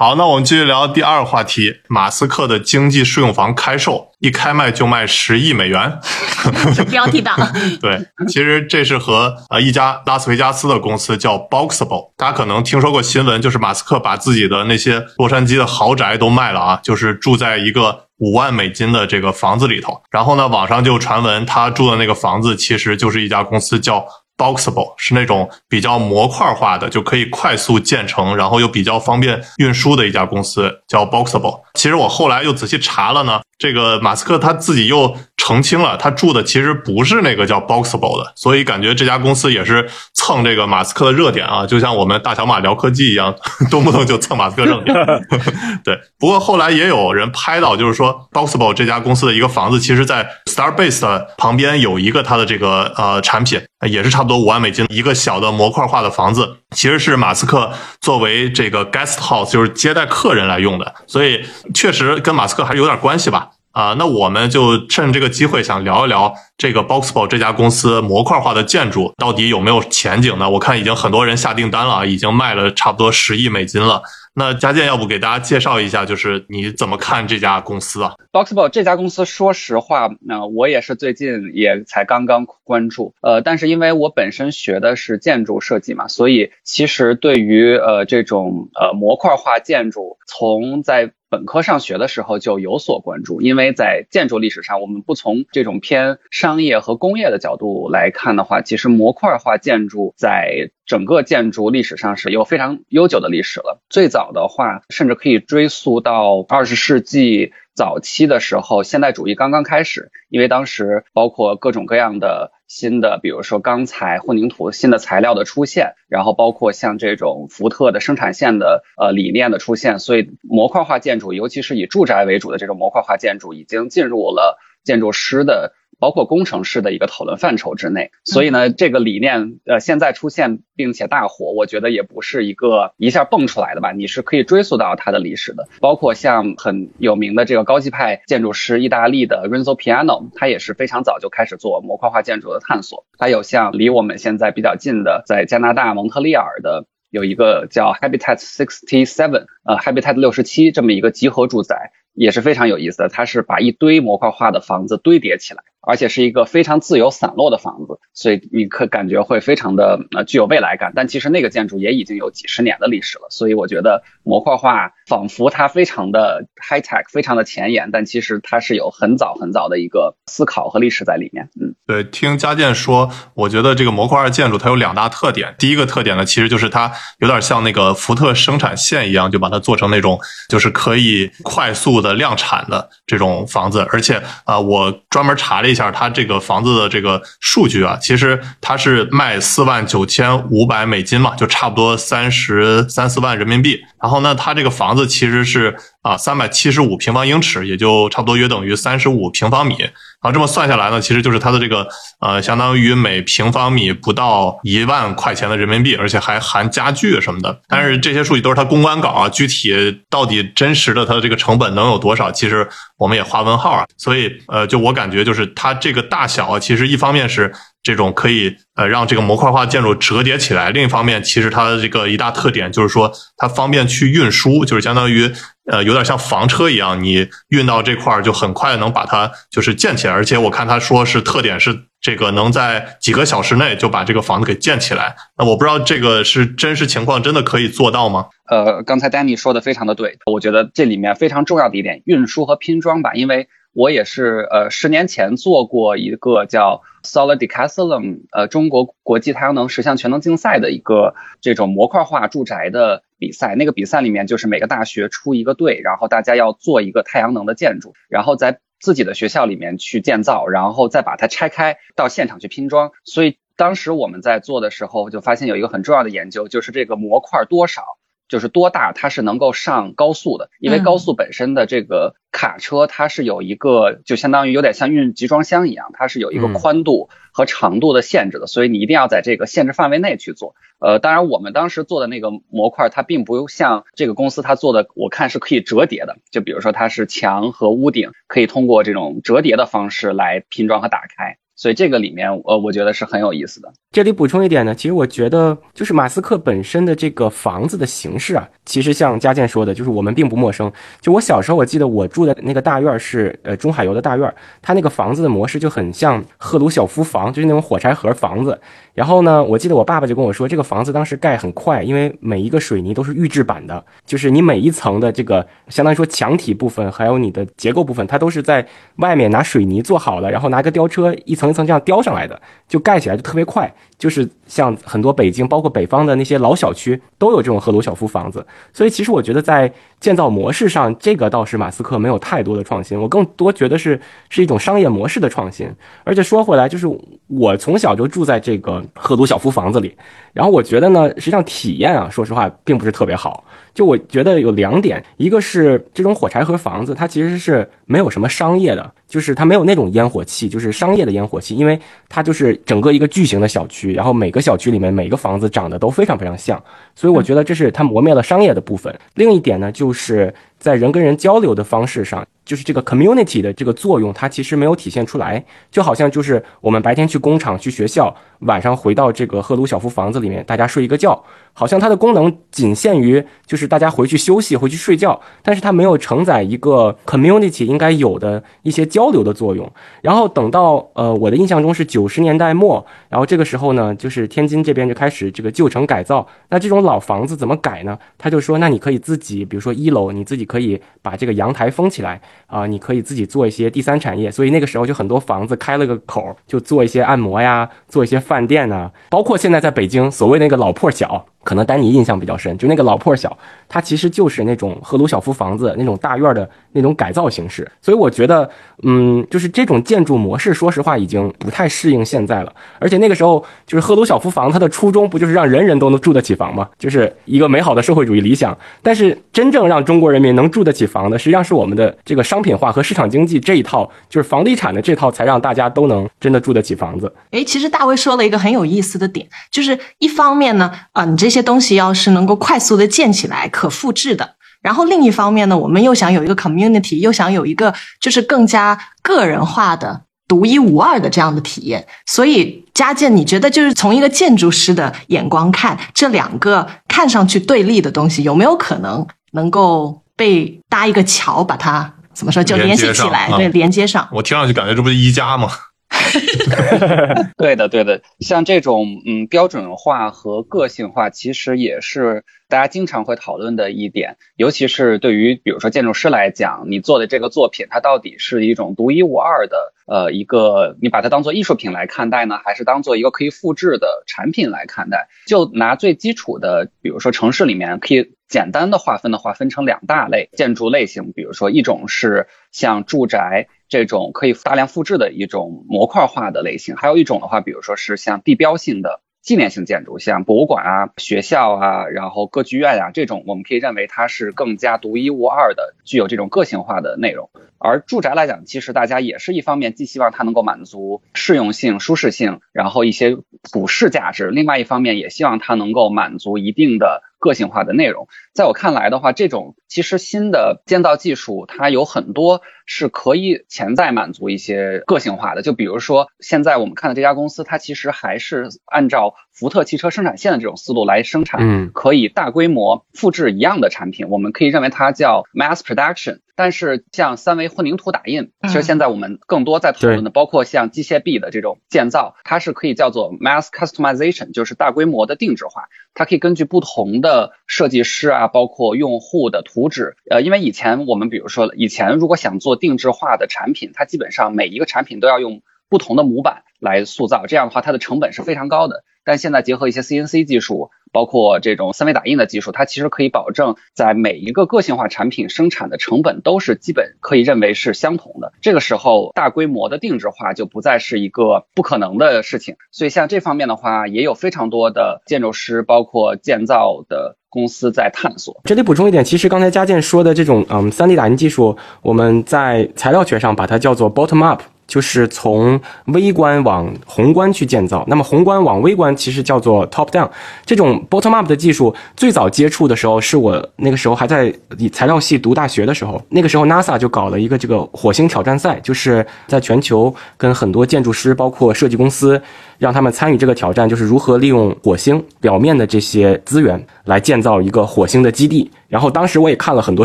[0.00, 5.98] 好，那我们继续聊第二个话题，马斯克的经济适用房开售，一开卖就卖十亿美元，
[6.90, 7.36] 标题党。
[7.82, 24.06] 对，其实这是和呃一家拉斯维加斯的公司叫 Boxable，大家可能听说过新闻，就是马斯克把自己的那些洛杉矶的豪宅都卖了啊，就是住在一个五万美金的这个房子里头，然后呢，网上就传闻他住的那个房子其实就是一家公司叫。
[24.40, 31.60] Boxable 是那种比较模块化的，就可以快速建成，然后又比较方便运输的一家公司，叫 Boxable。
[31.74, 43.34] 其实我后来又仔细查了呢，这个马斯克他自己又澄清了，他住的其实不是那个叫 Boxable 的，所以感觉这家公司也是蹭这个马斯克的热点啊，就像我们大小马聊科技一样，
[43.70, 44.96] 动不动就蹭马斯克热点。
[45.84, 54.30] 对，不过后来也有人拍到，就是说 Boxable 这家公司的一个房子，其实在 Starbase 的旁边有一个它的这个呃产品，也是差不多。
[54.30, 61.44] 多五万美金一个小的模块化的房子，其实是马斯克作为这个 guest house，就是接待客人来用的，所以
[61.74, 63.49] 确实跟马斯克还是有点关系吧。
[63.72, 70.50] 啊，那我们就趁这个机会想聊一聊这个 Boxable 这家公司模块化的建筑到底有没有前景呢？
[70.50, 74.02] 我看已经很多人下订单了，已经卖了差不多十亿美金了。
[74.40, 103.80] 那佳健，要不给大家介绍一下，就是你怎么看这家公司啊？Boxable 这家公司，说实话，那我也是最近也才刚刚关注，呃，但是因为我本身学的是建筑设计嘛，所以其实对于呃这种呃模块化建筑，从在本科上学的时候就有所关注，因为在建筑历史上，我们不从这种偏商业和工业的角度来看的话，其实模块化建筑在整个建筑历史上是有非常悠久的历史了。
[103.88, 125.72] 最早的话，甚至可以追溯到二十世纪早期的时候，现代主义刚刚开始，因为当时包括各种各样的新的，比如说钢材、混凝土新的材料的出现，然后包括像这种福特的生产线的呃理念的出现，所以模块化建筑，尤其是以住宅为主的这种模块化建筑，已经进入了建筑师的。
[126.00, 135.68] 包括工程师的一个讨论范畴之内，所以呢，这个理念呃现在出现并且大火，我觉得也不是一个一下蹦出来的吧，你是可以追溯到它的历史的。
[135.80, 143.04] 包括像很有名的这个高级派建筑师，意大利的 Renzo Piano，他也是非常早就开始做模块化建筑的探索。
[143.18, 151.92] 还有像离我们现在比较近的，在加拿大蒙特利尔的有一个叫 Habitat Sixty Seven，呃，Habitat 六十七这么一个集合住宅。
[152.12, 160.92] 也是非常有意思的，它是把一堆模块化的房子堆叠起来，而且是一个非常自由散落的房子，所以你可感觉会非常的呃具有未来感。
[160.96, 171.50] 但其实那个建筑也已经有几十年的历史了，所以我觉得模块化仿佛它非常的 high tech，非常的前沿，但其实它是有很早很早的一个思考和历史在里面。
[171.60, 181.90] 嗯，对，听佳健说，我觉得这个模块化建筑它有两大特点，第一个特点呢，其实就是它有点像那个福特生产线一样，就把它做成那种就是可以快速。
[182.00, 193.80] 的量产的这种房子，而且啊，我专门查了一下，它这个房子的这个数据啊，其实它是卖四万九千五百美金嘛，就差不多三十三四万人民币。
[194.02, 199.76] 然后呢，它这个房子其实是啊三百七十五平方英尺，也就差不多约等于三十五平方米。
[200.20, 201.88] 啊，这么算下来呢，其实就是它的这个
[202.20, 207.60] 呃，相当于每平方米不到一万块钱的人民币，而且还含家具什么的。
[207.68, 213.86] 但是这些数据都是它公关稿啊，具体到底真实的它的这个成本能有多少，其实我们也画问号啊。
[213.96, 217.52] 所以呃，就我感觉就是它这个大小啊，其实一方面是。
[217.82, 220.70] 这种可以呃让这个模块化建筑折叠起来。
[220.70, 225.32] 另一方面，其实它的这个一大特点就是说它方便去运输，就是相当于
[225.70, 230.12] 呃有点像房车一样，你运到这块儿就很快能把它就是建起来。
[230.12, 235.16] 而且我看他说是特点是这个能在几个小时内就把这个房子给建起来。
[235.38, 238.26] 那我不知道这个是真实情况，真的可以做到吗？
[238.50, 243.48] 呃，刚才 Danny 说的非常的对，我觉得这里面非常重要的一点，运输和拼装吧，因为。
[243.72, 253.54] 我也是呃十年前做过一个叫 Solid Decathlon，呃中国国际太阳能十项全能竞赛的一个这种模块化住宅的比赛。
[253.54, 262.90] 那个比赛里面就是每个大学出一个队，然后大家要做一个太阳能的建筑，然后在自己的学校里面去建造，然后再把它拆开到现场去拼装。
[263.04, 267.84] 所以当时我们在做的时候，就发现有一个很重要的研究，就是这个模块多少。
[268.30, 280.54] 就是多大，它是能够上高速的，因为高速本身的这个卡车，它是有一个就相当于有点像运集装箱一样，它是有一个宽度和长度的限制的，所以你一定要在这个限制范围内去做。
[280.78, 291.36] 呃，当然我们当时做的那个模块，它并不像这个公司它做的，我看是可以折叠的，就比如说它是墙和屋顶可以通过这种折叠的方式来拼装和打开。
[291.60, 293.70] 所以这个里面，呃，我觉得是很有意思的。
[293.90, 300.72] 这里补充一点呢，其实我觉得就是马斯克本身的这个房子的形式啊，其实像佳健说的，就是我们并不陌生。
[301.02, 308.58] 就我小时候，我记得我住的那个大院是呃中海油的大院，它那个房子的模式就很像赫鲁晓夫房，就是那种火柴盒房子。
[308.94, 323.72] 然后呢，我记得我爸爸就跟我说，这个房子当时盖很快，因为每一个水泥都是预制板的，就是你每一层的这个相当于说墙体部分，还有你的结构部分，它都是在外面拿水泥做好了，然后拿个吊车一层一层这样雕上来的，就盖起来就特别快。
[323.98, 328.46] 就是像很多北京，包括北方的那些老小区，都有这种赫鲁晓夫房子。
[328.72, 332.98] 所以其实我觉得在建造模式上，这个倒是马斯克没有太多的创新。
[332.98, 335.70] 我更多觉得是是一种商业模式的创新。
[336.02, 336.86] 而且说回来，就是
[337.26, 339.94] 我从小就住在这个赫鲁晓夫房子里，
[340.32, 343.44] 然后我觉得呢，实际上体验啊，说实话并不是特别好。
[343.74, 356.62] 就我觉得有两点，一个是这种火柴盒房子，它其实是没有什么商业的，就是它没有那种烟火气，就是商业的烟火气，因为它就是整个一个巨型的小区，然后每个小区里面每个房子长得都非常非常像，
[356.94, 358.96] 所以我觉得这是它磨灭了商业的部分。
[359.14, 362.24] 另一点呢，就是在人跟人交流的方式上。
[362.42, 379.70] 就是这个 community 的这个作用，它其实没有体现出来，就好像就是我们白天去工厂、去学校，晚上回到这个赫鲁晓夫房子里面，大家睡一个觉，好像它的功能仅限于就是大家回去休息、回去睡觉，但是它没有承载一个 community 应该有的一些交流的作用。
[380.02, 387.96] 然后等到呃，我的印象中是九十年代末，然后这个时候呢，就是天津这边就开始这个旧城改造，那这种老房子怎么改呢？
[388.18, 392.20] 他就说，那你可以自己，比如说一楼，你自己可以把这个阳台封起来。
[392.46, 401.24] 啊，你可以自己做一些第三产业，所以那个时候就很多房子开了个口，就做一些按摩呀，做一些饭店呐，包括现在在北京所谓那个老破小。
[401.42, 407.68] 可能丹尼印象比较深，就那个老破小，它其实就是那种赫鲁晓夫房子那种大院的那种改造形式。
[407.80, 408.48] 所以我觉得，
[408.82, 412.52] 嗯，就是这种建筑模式，说实话已经不太适应现在了。
[412.78, 416.68] 而且那个时候，就是赫鲁晓夫房，它的初衷不就是让人人都能住得起房吗？
[416.78, 418.56] 就是一个美好的社会主义理想。
[418.82, 427.10] 但是真正让中国人民能住得起房的，实际上是我们的这个商品化和市场经济这一套，就是房地产的这套，才让大家都能真的住得起房子。
[427.30, 431.29] 诶，其实大卫说了一个很有意思的点，就是一方面呢，啊，你这。
[431.30, 441.86] 这些东西要是能够快速的建起来、可复制的，然后另一方面呢，我们又想有一个 community，又想有一个就是更加个人化的、独一无二的这样的体验。
[442.04, 454.08] 所以，嘉建，你觉得就是从一个建筑师的眼光看，这两个看上去对立的东西，有没有可能能够被搭一个桥，把它怎么说就联系起来，对，连接上？
[454.10, 455.48] 我听上去感觉这不是一家吗？
[457.36, 464.16] 对的，对的，像这种嗯标准化和个性化，其实也是大家经常会讨论的一点。
[464.36, 475.08] 尤其是对于比如说建筑师来讲，你做的这个作品，它到底是一种独一无二的呃一个，你把它当做艺术品来看待呢，还是当做一个可以复制的产品来看待？
[475.26, 483.48] 就拿最基础的，比如说城市里面可以简单的划分的话，分成两大类建筑类型，比如说一种是像住宅。
[483.70, 497.30] 这种可以大量复制的一种模块化的类型，还有一种的话，比如说是像地标性的纪念性建筑，像博物馆啊、学校啊，然后歌剧院啊这种，我们可以认为它是更加独一无二的，具有这种个性化的内容。
[497.58, 503.18] 而住宅来讲，其实大家也是一方面既希望它能够满足适用性、舒适性，然后一些
[503.52, 508.08] 普适价值；另外一方面也希望它能够满足一定的个性化的内容。
[508.34, 512.42] 在我看来的话，这种其实新的建造技术，它有很多。
[512.72, 524.08] 是可以潜在满足一些个性化的，就比如说现在我们看的这家公司，它其实还是按照福特汽车生产线的这种思路来生产，可以大规模复制一样的产品。
[524.08, 526.20] 我们可以认为它叫 mass production。
[526.42, 535.64] 但是像三维混凝土打印，其实现在我们更多在讨论的，包括像机械臂的这种建造，它是可以叫做 mass customization，就是大规模的定制化。
[535.92, 548.84] 它可以根据不同的设计师啊，包括用户的图纸，呃，因为以前我们比如说以前如果想做定制化的产品，它基本上每一个产品都要用不同的模板来塑造，这样的话它的成本是非常高的。
[549.02, 558.34] 但现在结合一些 CNC 技术，包括这种三维打印的技术，它其实可以保证在每一个个性化产品生产的成本都是基本可以认为是相同的。
[558.42, 562.56] 这个时候，大规模的定制化就不再是一个不可能的事情。
[562.70, 568.42] 所以，像这方面的话，也有非常多的建筑师，包括建造的公司在探索。
[568.44, 574.42] 这里补充一点，其实刚才嘉健说的这种嗯 3D 打印技术，我们在材料学上把它叫做 bottom up。
[574.70, 580.08] 就是从微观往宏观去建造，那么宏观往微观其实叫做 top down。
[580.46, 584.32] 这种 bottom up 的技术最早接触的时候，是我那个时候还在
[584.72, 592.22] 材料系读大学的时候，那个时候 NASA 就搞了一个这个火星挑战赛，就是在全球跟很多建筑师包括设计公司。
[592.60, 598.50] 让他们参与这个挑战，就是如何利用火星表面的这些资源来建造一个火星的基地。
[598.70, 599.84] 然后当时我也看了很多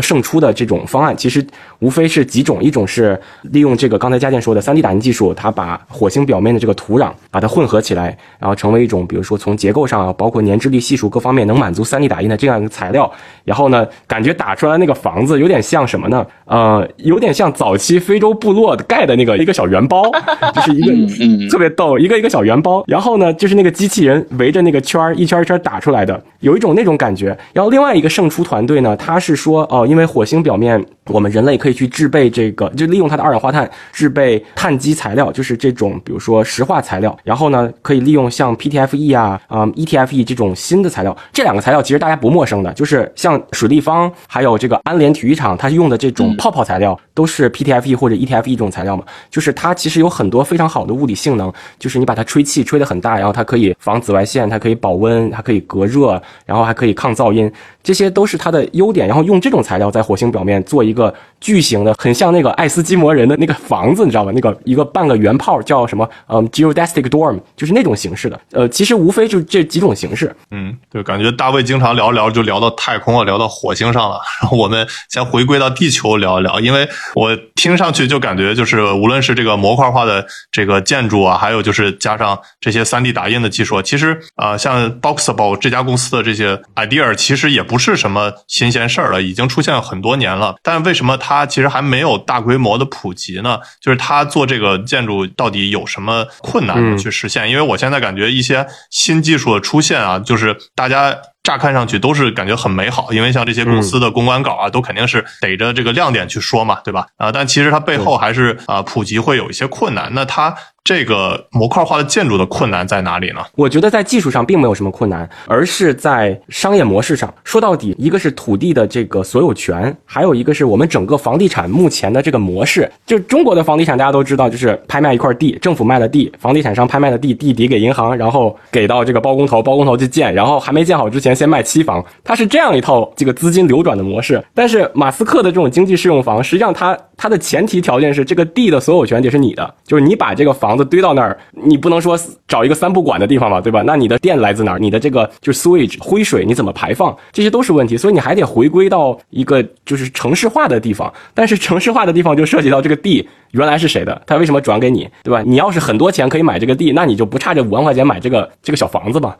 [0.00, 1.46] 胜出的这种方案，其实
[1.80, 13.10] 无非是几种：一种是利用这个刚才佳健说的 3D 打印技术，它把火星表面的这个土壤把它混合起来，然后成为一种，比如说从结构上啊，包括粘滞力系数各方面能满足 3D 打印的这样一个材料。
[13.44, 16.26] 然后呢，感觉打出来那个房子有点像什么呢？
[16.46, 20.10] 呃，有点像早期非洲部落盖的那个一个小圆包，
[20.52, 22.56] 就是一个特别逗，一个一个小圆。
[22.62, 27.36] 包，然后呢，就是那个机器人围着那个圈儿一圈一圈打出来的，有一种那种感觉。
[27.52, 37.16] 然后另外一个胜出团队呢，他是说哦，因为火星表面我们人类可以去制备这个，就利用它的二氧化碳制备碳基材料，就是这种比如说石化材料。
[37.22, 41.16] 然后呢，可以利用像 PTFE 啊、嗯 ETFE 这种新的材料。
[41.32, 49.04] 这两个材料其实大家不陌生的，就是像水立方还有这个安联体育场，它用的这种泡泡材料都是 PTFE 或者 ETFE 这种材料嘛。
[49.30, 52.56] 就是它其实有很多非常好的物理性能，就是你把它吹气。
[52.56, 57.52] 气吹得很大，然后它可以防紫外线，它可以保温，它可以隔热，然后还可以抗噪音，
[57.82, 59.06] 这些都是它的优点。
[59.06, 64.32] 然后用这种材料在火星表面做一个巨型的，很像那个爱斯基摩人的那个房子，你知道吧？
[64.34, 66.08] 那个一个半个圆炮叫什么？
[66.26, 68.40] 嗯，geodesic dorm，就是那种形式的。
[68.50, 70.34] 呃，其实无非就这几种形式。
[70.50, 74.18] 嗯，对，感觉大卫经常聊一聊就聊到太空了，聊到火星上了。
[74.40, 82.36] 然后我们先回归到地球聊一聊，因为我听上去就感觉就是无论是这个模块化的这个建筑啊，还有就是加上。
[82.58, 90.56] 这些 3D 打印的技术，其实啊，像 Boxable 这家公司的这些 idea，其实也不是什么新鲜事儿了，已经出现很多年了。
[90.64, 93.58] 但为什么它其实还没有大规模的普及呢？
[93.82, 97.50] 就是它做这个建筑到底有什么困难去实现？
[97.50, 101.14] 因为我现在感觉一些新技术的出现啊，就是大家。
[101.46, 107.06] 乍看上去都是感觉很美好，因为像这些公司的公关稿啊，都肯定是逮着这个亮点去说嘛，对吧？
[107.18, 110.10] 啊，但其实它背后还是啊，普及会有一些困难。
[110.12, 113.40] 那它这个模块化的建筑的困难在哪里呢？
[113.54, 117.32] 我觉得在技术上并没有什么困难，而是在商业模式上。
[117.44, 122.90] 说到底，一个是土地的这个所有权，还有一个是我们整个房地产目前的这个模式。
[123.06, 131.35] 就中国的房地产，大家都知道，就是拍卖一块地，政府卖了地，房地产商拍卖的地，地抵给银行，然后给到这个包工头，包工头去建，然后还没建好之前。
[131.36, 134.42] 先卖期房，它是这样一套这个资金流转的模式。
[134.54, 142.18] 但是马斯克的这种经济适用房，实际上它它的前提条件是这个地的所有权得是你的，就是你把这个房子堆到那儿，你不能说
[142.48, 143.82] 找一个三不管的地方吧，对吧？
[143.86, 144.78] 那你的电来自哪儿？
[144.78, 147.16] 你的这个就是 sewage 灰水你怎么排放？
[147.32, 151.12] 这些都是问题，所以你还得回归到一个就是城市化的地方。
[151.34, 155.42] 但是城市化的地方就涉及到这个地原来是谁的，他为什么转给你，对吧？
[155.46, 159.36] 你要是很多钱可以买这个地，那你就不差这五万块钱买这个这个小房子吧？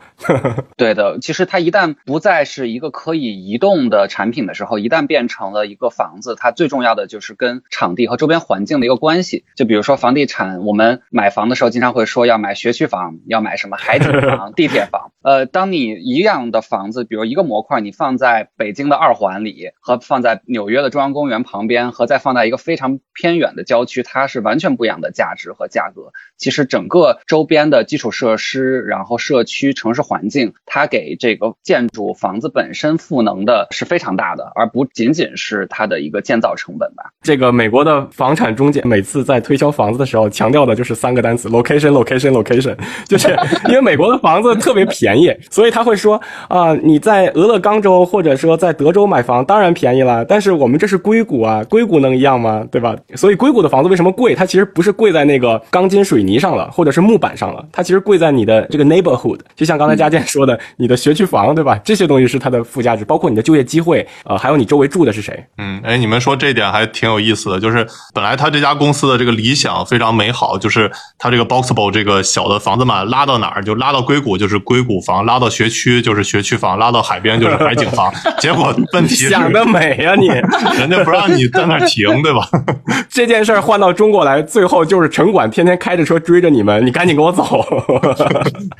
[0.75, 9.45] 对的，其实它一旦不再是一个可以移动的产品的时候，一旦变成了一个房子，它最重要的就是跟场地和周边环境的一个关系。
[9.55, 15.11] 就比如说房地产，我们买房的时候经常会说要买学区房，要买什么海景房、地铁房。
[15.21, 26.13] 呃，当你一样的房子，比如一个模块，你放在北京的二环里，和放在纽约的中央公园旁边，和再放在一个非常偏远的郊区，它是完全不一样的价值和价格。
[26.37, 32.13] 其实整个周边的基础设施，然后社区、城市环境，它给这个建筑。
[32.13, 37.03] 房子本身赋能的是非常大的，而不仅仅是它的一个建造成本吧。
[37.21, 42.75] 这个美国的房产中介每次在推销房子的时候，强调的就是三个单词：location，location，location。
[43.05, 43.37] 就是
[43.67, 52.65] 因为美国的房子特别便宜， 所以他会说啊，你在俄勒冈州或者说在德州买房当然便宜了，但是我们这是硅谷啊，硅谷能一样吗？
[52.71, 52.95] 对吧？
[53.15, 54.33] 所以硅谷的房子为什么贵？
[54.33, 59.39] 它其实不是贵在那个钢筋水泥上了，或者是木板上了，它其实贵在你的这个 neighborhood。
[59.55, 61.75] 就像刚才佳健说的，你的学区房，对吧？
[61.83, 65.43] 这些东西是它的附加值，包括你的就业机会，呃，还有你周围住的是谁。
[65.57, 67.83] 嗯，哎，你们说这一点还挺有意思的，就是
[68.13, 78.13] 本来他这家公司的这个理想非常美好，就是他这个 Boxable 这个小的房子嘛，拉到哪儿就拉到硅谷，就是硅谷房，拉到学区就是学区房，拉到海边就是海景房。
[78.39, 80.27] 结果问题是， 想得美呀、你！
[80.77, 82.47] 人家不让你在那儿停，对吧？
[83.09, 87.65] 这件事儿换到中国来，最后就是城管天天开着车追着你们，你赶紧给我走。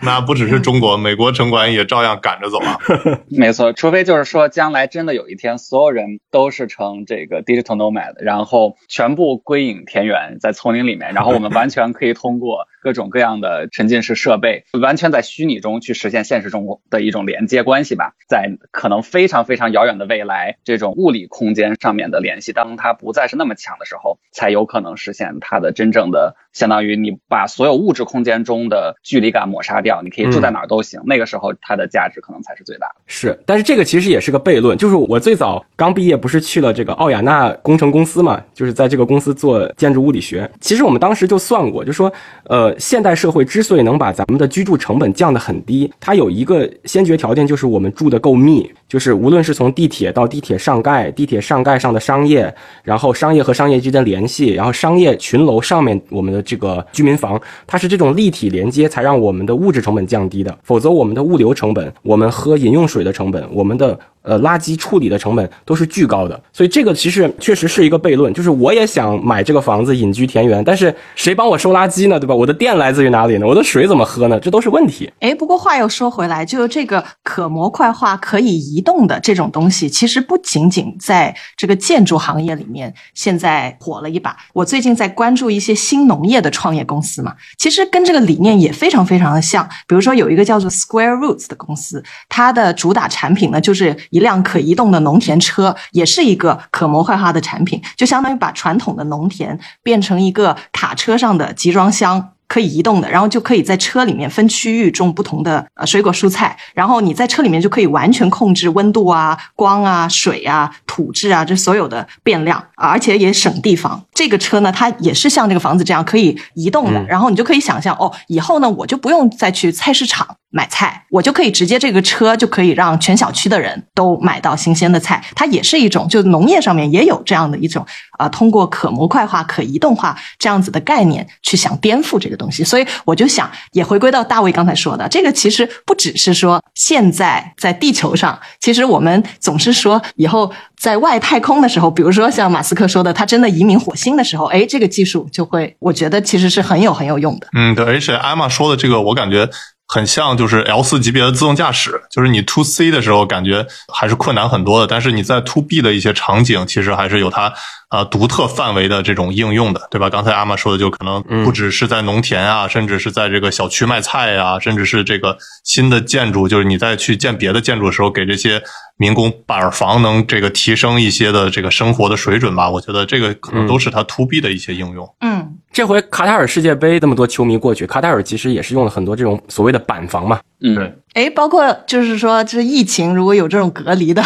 [0.01, 2.78] 那不只是中国，美国城管也照样赶着走啊。
[3.30, 18.13] 没错，除非就是说将来真的有一天，所有人都是成这个 digital nomad，然后全部归隐田园，在丛林里面，然后我们完全可以通过各种各样的沉浸式设备，完全在虚拟中去实现现实中的一种连接关系吧。
[18.28, 31.01] 在可能非常非常遥远的未来，这种物理空间上面的联系，当它不再是那么强的时候，才有可能实现它的真正的，相当于你把所有物质空间中的距离感抹杀掉，你可以住在哪儿都行。
[31.05, 32.95] 那个时候，它的价值可能才是最大的。
[33.05, 40.49] 是，但是这个其实也是个悖论，就是我最早刚毕业不是去了这个奥雅纳工程公司嘛，就是在这个公司做建筑物理学。
[40.60, 42.12] 其实我们当时就算过，就说，
[42.45, 52.53] 呃，现代社会之所以能把咱们的居住成本降得很低，它有一个先决条件就是我们住得够密，就是无论是从地铁到地铁上盖，地铁上盖上的商业，
[52.84, 60.58] 然后商业和商业之间联系，然后商业群楼上面我们的这个居民房，它是这种立体连接，才让我们的物质成本降低的。
[60.64, 66.39] 否则，我们的物流成本，我们和喝饮用水的成本，我们的呃垃圾处理的成本都是巨高的。
[66.53, 72.19] 所以这个其实确实是一个悖论，就是我也想买这个房子隐居田园，但是谁帮我收垃圾呢？
[72.19, 72.36] 对吧？
[72.36, 73.47] 我的电来自于哪里呢？
[73.47, 74.39] 我的水怎么喝呢？
[74.39, 75.09] 这都是问题。
[75.21, 84.36] 哎，不过话又说回来，就这个可模块化、可以移动的这种东西，其实不仅仅在这个建筑行业里面现在火了一把。
[84.53, 89.67] 我最近在关注一些新农业的创业公司嘛，其实跟这个理念也非常非常的像。
[89.88, 102.34] 比如说有一个叫做 Square Roots 的公司，它的主打产品呢就是一辆可移动的农田车，也是一个可模块化的产品，就相当于把传统的农田变成一个卡车上的集装箱。
[102.48, 114.02] 可以移动的，然后就可以在车里面分区域种不同的呃水果蔬菜，然后你在车里面就可以完全控制温度啊、光啊、水啊、土质啊这所有的变量，而且也省地方。
[114.14, 125.22] 这个车呢，它也是像这个房子这样可以移动的，然后你就可以想象哦，以后呢我就不用再去菜市场买菜，我就可以直接这个车就可以让全小区的人都买到新鲜的菜。
[125.36, 127.86] 它也是一种，就农业上面也有这样的一种
[128.18, 132.37] 啊、呃，通过可模块化、可移动化这样子的概念去想颠覆这个。
[132.38, 147.48] 东西，所以我就想，也回归到大卫刚才说的，这个其实不只是说现在在地球上，其实我们总是说以后在外太空的时候，比如说像马斯克说的，他真的移民火星的时候，哎，这个技术就会，我觉得其实是很有很有用的。
[147.54, 149.50] 嗯，对，而且艾玛说的这个，我感觉。
[149.88, 157.54] 很像就是 L 四级别的自动驾驶，就是你 To C 的时候感觉还是困难很多的，但是你在 To B 的一些场景，其实还是有它
[157.90, 160.10] 呃独特范围的这种应用的，对吧？
[160.10, 168.62] 刚才阿玛说的就可能不只是在农田啊，甚至是在这个小区卖菜啊，甚至是这个新的建筑，就是你在去建别的建筑的时候，给这些
[168.98, 172.70] 民工板房能这个提升一些的这个生活的水准吧。
[172.70, 175.10] 我觉得这个可能都是它 To B 的一些应用。
[175.22, 180.39] 嗯，这回卡塔尔世界杯那么多球迷过去，卡塔尔其实也是用了很多这种所谓的板房嘛。
[180.59, 180.91] 嗯，对。
[181.13, 184.19] 哎，包括就是说，这疫情如果有这种隔离的，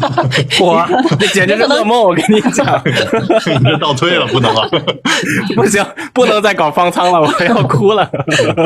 [0.64, 0.88] 哇，
[1.20, 2.00] 这简直是噩梦！
[2.00, 4.66] 我跟你讲， 你这倒退了，不能啊，
[5.54, 5.84] 不行，
[6.14, 8.10] 不能再搞方舱了，我要哭了。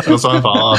[0.04, 0.78] 核酸房啊，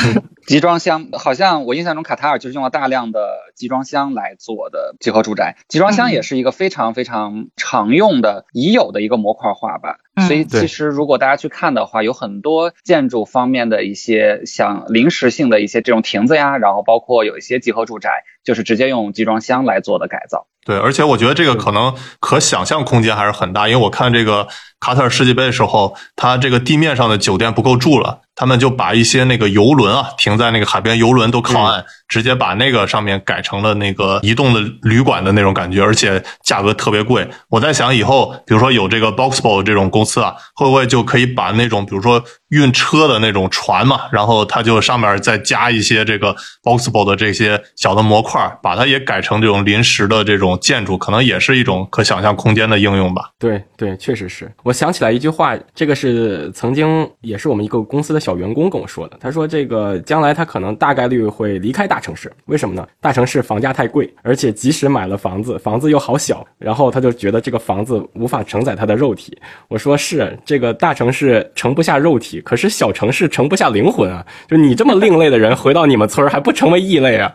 [0.49, 3.19] 集装箱好像我印象中卡塔尔就是用了大量的
[3.55, 9.97] 集装箱来做的集合住宅，集装箱也是一个非常非常常用的已有的一个模块化吧。
[10.25, 18.09] 所以其实如果大家去看的话，有很多建筑方面的一些像临时性的一些这种亭子呀，然后包括有一些集合住宅，
[18.43, 20.47] 就是直接用集装箱来做的改造。
[20.65, 24.47] 对，而且我觉得这个可能可想象空间还是很大，因为我看这个
[24.79, 37.27] 卡塔尔世界杯的时候，它这个地面上的酒店不够住了，他们就把一些那个游轮啊停在那个海边，游轮都靠岸，嗯、直接把那个上面改成了那个移动的旅馆的那种感觉，而且价格特别贵。
[37.49, 46.33] 我在想以后，比如说有这个 Boxboat 这种公司啊，会不会就可以把那种比如说运车的那种船嘛，然后它就上面再加一些这个
[46.63, 50.57] Boxboat 的这些小的模块，把它也改成这种临时的这种。
[50.61, 53.31] 建筑可能也是一种可想象空间的应用吧。
[53.37, 54.49] 对对，确实是。
[54.63, 59.17] 我想起来一句话，这个是曾经也是我们一个公司的小员工跟我说的。
[59.19, 62.87] 他说，这个将来他可能大概率会离开大城市，为什么呢？
[63.01, 69.35] 大城市房价太贵，而且即使买了房子，房子又好小，然后他就觉得这个房子无法承载他的肉体。
[69.67, 74.23] 我说是，这个大城市盛不下肉体，可是小城市盛不下灵魂啊。
[74.47, 77.33] 就你这么另类的人回到你们村儿还不成为异类啊？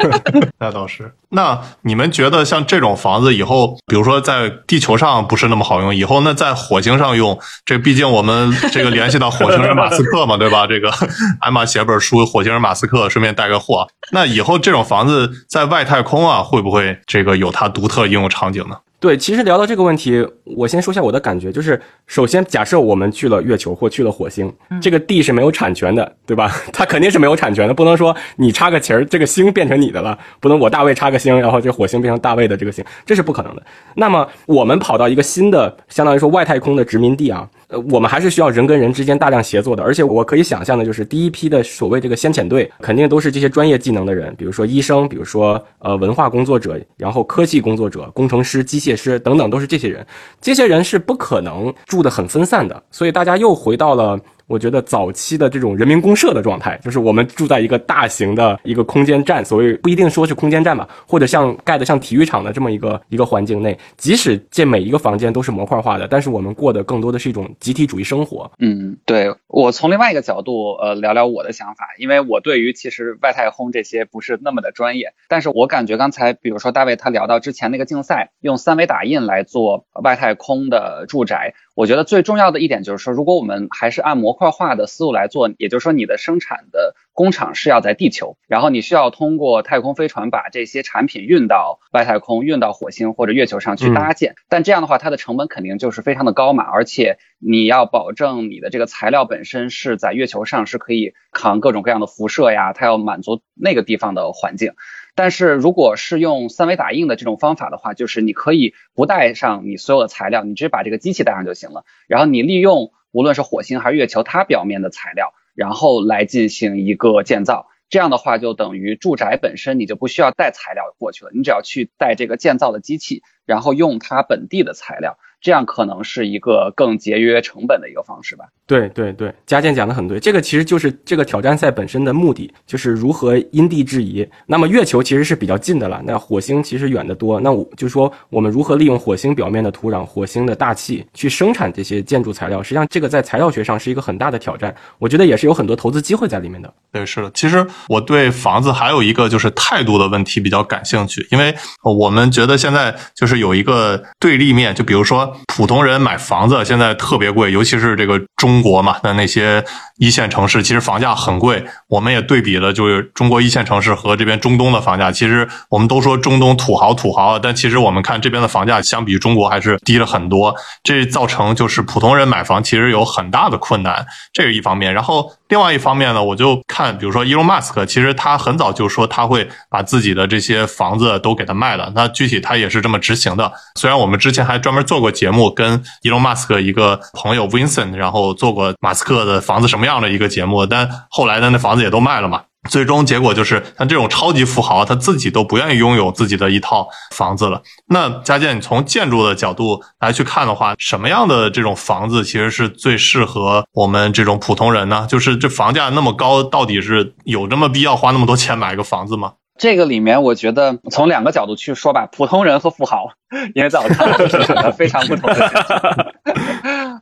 [0.58, 1.12] 那倒是。
[1.32, 10.29] 那你们觉得像这种房子以后，比如说在地球上不是那么好用，以后那在火星上用，这毕竟我们这个联系到火星人马斯克嘛。
[10.36, 10.66] 对吧？
[10.66, 10.92] 这个
[11.40, 13.86] 艾玛写本书《火星人马斯克》，顺便带个货。
[14.12, 18.76] 那以后这种房子在外太空啊，会不会这个有它独特应用场景呢？
[19.00, 26.52] 对，其实聊到这个问题，我先说一下我的感觉，就是首先假设我们去了月球或去了火星，这个地是没有产权的，对吧？
[26.70, 33.62] 它肯定是没有产权的，不能说你插个旗儿，这个星变成你的了，不能我大卫插个星，然后这火星变成大卫的这个星，这是不可能的。
[33.94, 48.89] 那么我们跑到一个新的，相当于说外太空的殖民地啊，呃，我们还是需要人跟人之间大量协作的，而且我可以想象的就是第一批的所谓这个先遣队，肯定都是这些专业技能的人，比如说医生，比如说呃文化工作者，然后科技工作者、工程师、机械。
[48.90, 50.06] 也是等等都是这些人，
[50.40, 54.18] 这些人是不可能住的很分散的，所以大家又回到了。
[54.50, 68.50] 我觉得早期的这种人民公社的状态，就是我们住在一个大型的一个空间站，所谓不一定说是空间站吧，或者像盖的像体育场的这么一个一个环境内，即使这每一个房间都是模块化的，但是我们过的更多的是一种集体主义生活。
[68.58, 81.54] 嗯，对我从另外一个角度呃聊聊我的想法，因为我对于其实外太空这些不是那么的专业，但是我感觉刚才比如说大卫他聊到之前那个竞赛用三维打印来做外太空的住宅。
[81.74, 94.34] 我觉得最重要的一点就是说，如果我们还是按模块化的思路来做，也就是说，你的生产的工厂是要在地球，然后你需要通过太空飞船把这些产品运到外太空、运到火星或者月球上去搭建。
[94.48, 104.72] 但这样的话，它的成本肯定就是非常的高嘛，而且你要保证你的这个材料本身是在月球上是可以扛各种各样的辐射呀，它要满足那个地方的环境。
[105.14, 111.84] 但是如果是用三维打印的这种方法的话，就是你可以不带上你所有的材料，你直接把这个机器带上就行了。
[112.06, 117.66] 然后你利用无论是火星还是月球它表面的材料，然后来进行一个建造。
[117.88, 125.18] 这样的话就等于住宅本身你就不需要带材料过去了，你只要去带这个建造的机器，然后用它本地的材料。
[125.40, 128.44] 这样可能是一个更节约成本的一个方式吧。
[128.66, 134.24] 对对对，嘉健讲的很对，这个其实就是这个挑战赛本身的目的，就是如何因地制宜。
[134.46, 137.40] 那么月球其实是比较近的了，那火星其实远得多。
[137.40, 144.72] 那我就说我们如何利用火星表面的土壤、火星的大气去生产这些建筑材料，实际上这个在材料学上是一个很大的挑战。
[144.98, 146.72] 我觉得也是有很多投资机会在里面的。
[146.92, 147.30] 对，是的。
[147.34, 155.29] 其实我对房子还有一个就是态度的问题比较感兴趣，因为我们觉得现在就是有一个对立面，就比如说。
[155.46, 159.64] 普通人买房子现在特别贵，尤其是这个中国嘛的那些
[159.98, 161.64] 一线城市，其实房价很贵。
[161.88, 165.10] 我们也对比了，就是中国一线城市和这边中东的房价。
[165.10, 170.54] 其实我们都说中东土豪土豪，但其实我们看这边的房价相比中国还是低了很多。
[170.82, 174.92] 这造成就是普通人买房其实有很大的困难，这是一方面。
[174.94, 181.92] 然后另外一方面呢，我就看，比如说伊隆马斯克，其实他很早就说他会把自己的这些房子都给他卖了。
[181.94, 183.52] 那具体他也是这么执行的。
[183.74, 185.50] 虽然我们之前还专门做过节目。
[185.50, 192.42] 跟伊隆马斯克一个朋友 Vincent，然后做过马斯克的房子什么样的一个节目，但后来呢，那房子也都卖了嘛。
[192.68, 197.62] 最终结果就是像这种超级富豪，他自己都不愿意拥有自己的一套房子了。
[197.88, 205.06] 那佳健，你从建筑的角度来去看的话，什么样的这种房子其实是最适合我们这种普通人呢？
[205.08, 209.32] 就是这房价那么高，到底是有这么必要花那么多钱买个房子吗？
[209.60, 213.10] 这个里面，我觉得从两个角度去说吧，普通人和富豪，
[213.54, 216.14] 因为在我看来是两个非常不同的。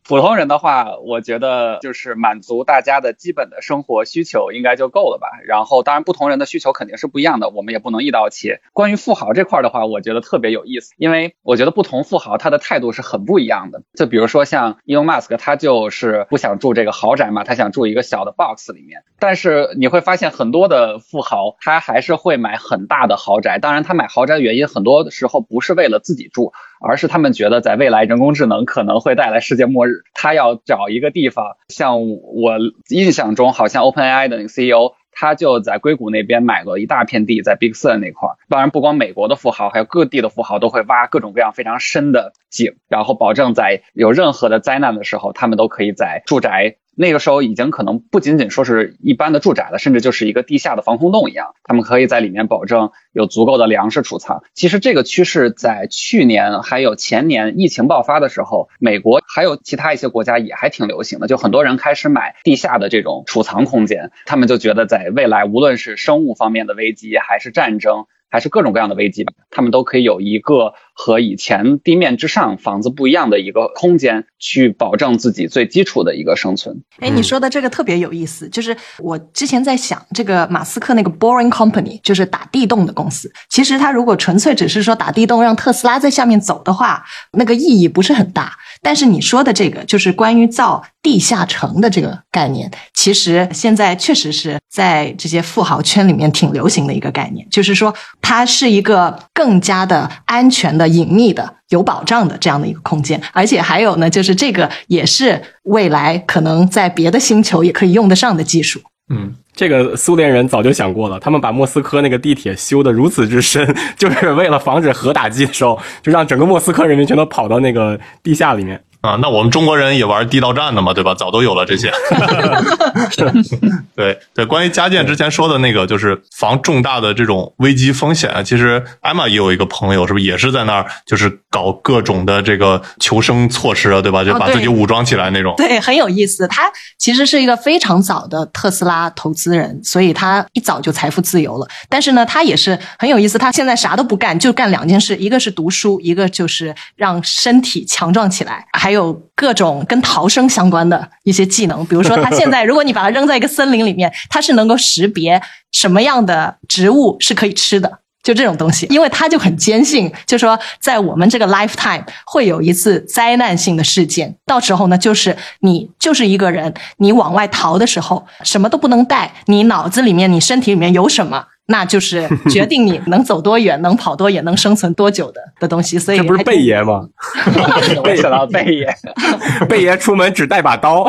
[0.02, 5.28] 普通人的话，我觉得就是满足大家的基本的生活需求应该就够了吧。
[5.46, 8.61] 然后，当然不同人的需求肯定是不一样的，我们也不能一刀切。
[8.72, 13.82] 关于富豪这块的话，我觉得特别有意思，因为我觉得不同富豪他的态度是很不一样的。
[13.94, 19.04] 就比如说像 Elon Musk，他就是不想住这个豪宅嘛，他想住一个小的 box 里面。
[19.20, 22.47] 但是你会发现很多的富豪他还是会买。
[22.49, 31.59] 买很大的豪宅，当然他买豪宅的原因很多时候不是为了自己住，而是他们觉得在未来人工智能可能会带来世界末日，他要找一个地方。
[31.68, 32.57] 像我
[32.88, 38.36] 印象中，好像 OpenAI 的那个 CEO，他就在硅谷那边买了一大片地，在 Big Sur 那块儿。
[38.49, 46.76] 当然，不光美国的富豪，还有各地的富豪都会挖各种各样非常深的井，然后保证在有任何的灾难的时候，他们都可以在住宅。
[46.99, 54.42] 那个时候已经可能不仅仅说是一般的住宅了，甚至就是一个地下的防空洞一样，他们可以在里面保证有足够的粮食储藏。
[54.53, 68.07] 其实这个趋势在去年还有前年疫情爆发的时候，美国还有其他一些国家也还挺流行的，就很多人开始买地下的这种储藏空间，他们就觉得在未来无论是生物方面的危机还是战争。
[68.31, 76.83] 还是各种各样的危机吧，他们都可以有一个和以前地面之上房子不一样的一个空间，去保证自己最基础的一个生存。
[77.01, 88.53] 哎，你说的这个特别有意思，就是我之前在想，这个马斯克那个 Boring Company 就是打地洞的公司，其实他如果纯粹只是说打地洞让特斯拉在下面走的话，那个意义不是很大。
[88.83, 108.81] 但是你说的这个，就是关于造地下城的这个概念，其实现在确实是在这些富豪圈里面挺流行的一个概念，就是说它是一个更加的安全的、隐秘的、有保障的这样的一个空间，而且还有呢，就是这个也是未来可能在别的星球也可以用得上的技术。
[109.11, 118.80] 嗯，这个苏联人早就想过了，他们把莫斯科那个地铁修得如此之深， 就是为了防止核打击的时候，就让整个莫斯科人民全都跑到那个地下里面。
[119.01, 121.14] 啊，那我们中国人也玩地道战的嘛，对吧？
[121.14, 121.92] 早都有了这些。
[123.94, 128.44] 对对，关于家建之前说的那个，就是防重大的这种危机风险。
[128.44, 134.24] 其实艾玛也有一个朋友，是不是也是在那儿，就是搞各种的这个求生措施啊，对吧？
[134.24, 135.55] 就把自己武装起来那种。
[135.57, 136.46] 对，很有意思。
[136.49, 141.66] 他其实是一个非常早的特斯拉投资人，所以他一早就财富自由了。
[141.88, 143.38] 但是呢，他也是很有意思。
[143.38, 151.84] 他现在啥都不干，就干两件事：一个是读书，一个就是让身体强壮起来，还还有各种跟逃生相关的一些技能。
[151.84, 155.39] 比如说，他现在如果你把他扔在一个森林里面，他是能够识别
[155.72, 157.99] 什么样的植物是可以吃的。
[158.22, 175.98] 就这种东西， 因为他就很坚信，就说在我们这个 lifetime 会有一次灾难性的事件，到时候呢，就是你就是一个人，你往外逃的时候什么都不能带，你脑子里面、你身体里面有什么，那就是决定你能走多远、 能跑多远、能生存多久的的东西。
[175.98, 177.06] 所以这不是贝爷吗？
[178.02, 178.94] 我想到贝爷，
[179.68, 181.08] 贝爷出门只带把刀，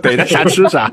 [0.00, 0.90] 逮着啥吃啥。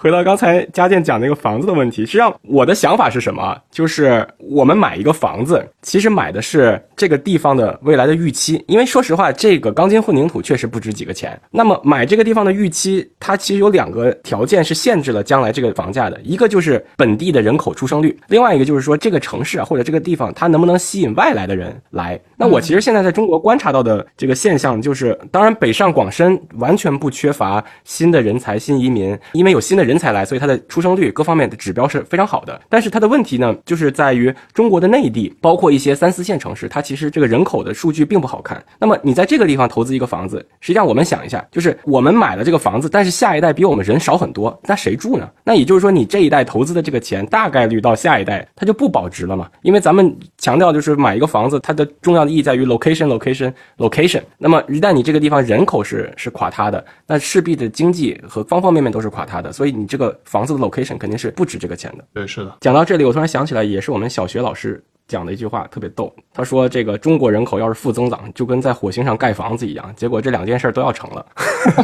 [0.00, 3.56] 回到刚才嘉健讲那个房子的问题，实际上我的想法是什么？
[3.70, 8.64] 就是我们买一个房子，其实买的是这个地方的未来的预期。
[8.66, 11.38] 因为说实话，这个钢筋混凝土确实不值几个钱。
[11.50, 22.18] 那么买这个地方的预期，它其实有两个条件是限制了将来这个房价的，一个就是本地的人口出生率，另外一个就是说这个城市啊或者这个地方它能不能吸引外来的人来。
[22.36, 32.60] 那我其实现在在中国观察到的这个现象就是，当然北上广深完全不缺乏新的人才、新移民，因为有新的人才来，所以它的出生率各方面的指标是非常好的。
[32.68, 38.62] 但是它的问题呢，就是在于中国的内地，包括一些三四线城市，它其实这个人口的数据并不好看。
[38.78, 45.28] 那么你在这个地方投资一个房子，实际上我们想一下，就是我们买了这个房子，但是下一代比我们人少很多，那谁住呢？
[45.42, 49.48] 那也就是说，你这一代投资的这个钱，大概率到下一代它就不保值了嘛？
[49.62, 54.22] 因为咱们强调就是买一个房子，它的重要的意义在于 location location location。
[54.38, 62.04] 那么一旦你这个地方人口是是垮塌的，那势必的经济和方方面面都是垮塌的，所以你这个房子的 location 肯定是不值这个钱的。
[62.12, 62.56] 对，是的。
[62.60, 66.14] 讲到这里，我突然想起来，也是我们小学老师讲的一句话，特别逗。
[66.32, 71.26] 他说：“这个中国人口要是负增长，就跟在火星上盖房子一样。”结果这两件事都要成了。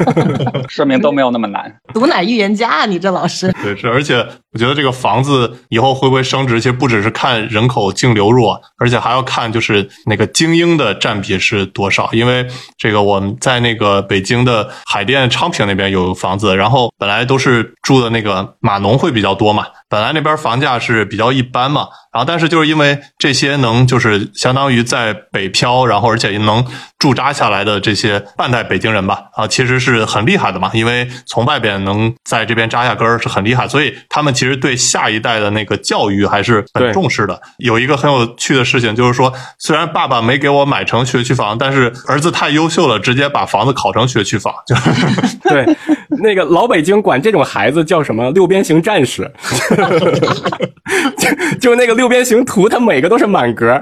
[0.68, 1.74] 说明都没有那么难。
[1.92, 3.50] 毒奶预言家啊，你这老师。
[3.62, 4.16] 对，是，而且
[4.52, 8.46] 我觉得这个房子以后会不会升值，其实不只是看人口净流入，
[8.78, 12.08] 而且还要看就是那个精英的占比是多少。
[12.12, 12.46] 因为
[12.76, 26.66] 这个我们在那个北京的海淀昌平那边有房子，然后本来都是住的那个码农会比较多嘛，本来那边房价是比较一般嘛，然后但是就是因为这些能就是相当于在北漂，然后而且能
[27.04, 37.38] 驻扎下来的这些半代北京人吧，啊，其实是很厉害的嘛，因为从外边能在这边扎下根儿是很厉害，所以他们其实对下一代的那个教育还是很重视的。
[37.58, 44.74] 有一个很有趣的事情就是说，虽然爸爸没给我买成学区房，但是儿子太优秀了，直接把房子考成学区房，就
[45.50, 45.76] 对，
[46.22, 49.30] 那个老北京管这种孩子叫什么六边形战士，
[51.20, 53.78] 就就那个六边形图，它每个都是满格。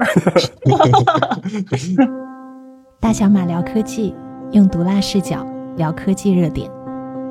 [3.03, 4.15] 大小马聊科技，
[4.53, 5.45] 用毒辣视角
[5.75, 6.71] 聊科技热点。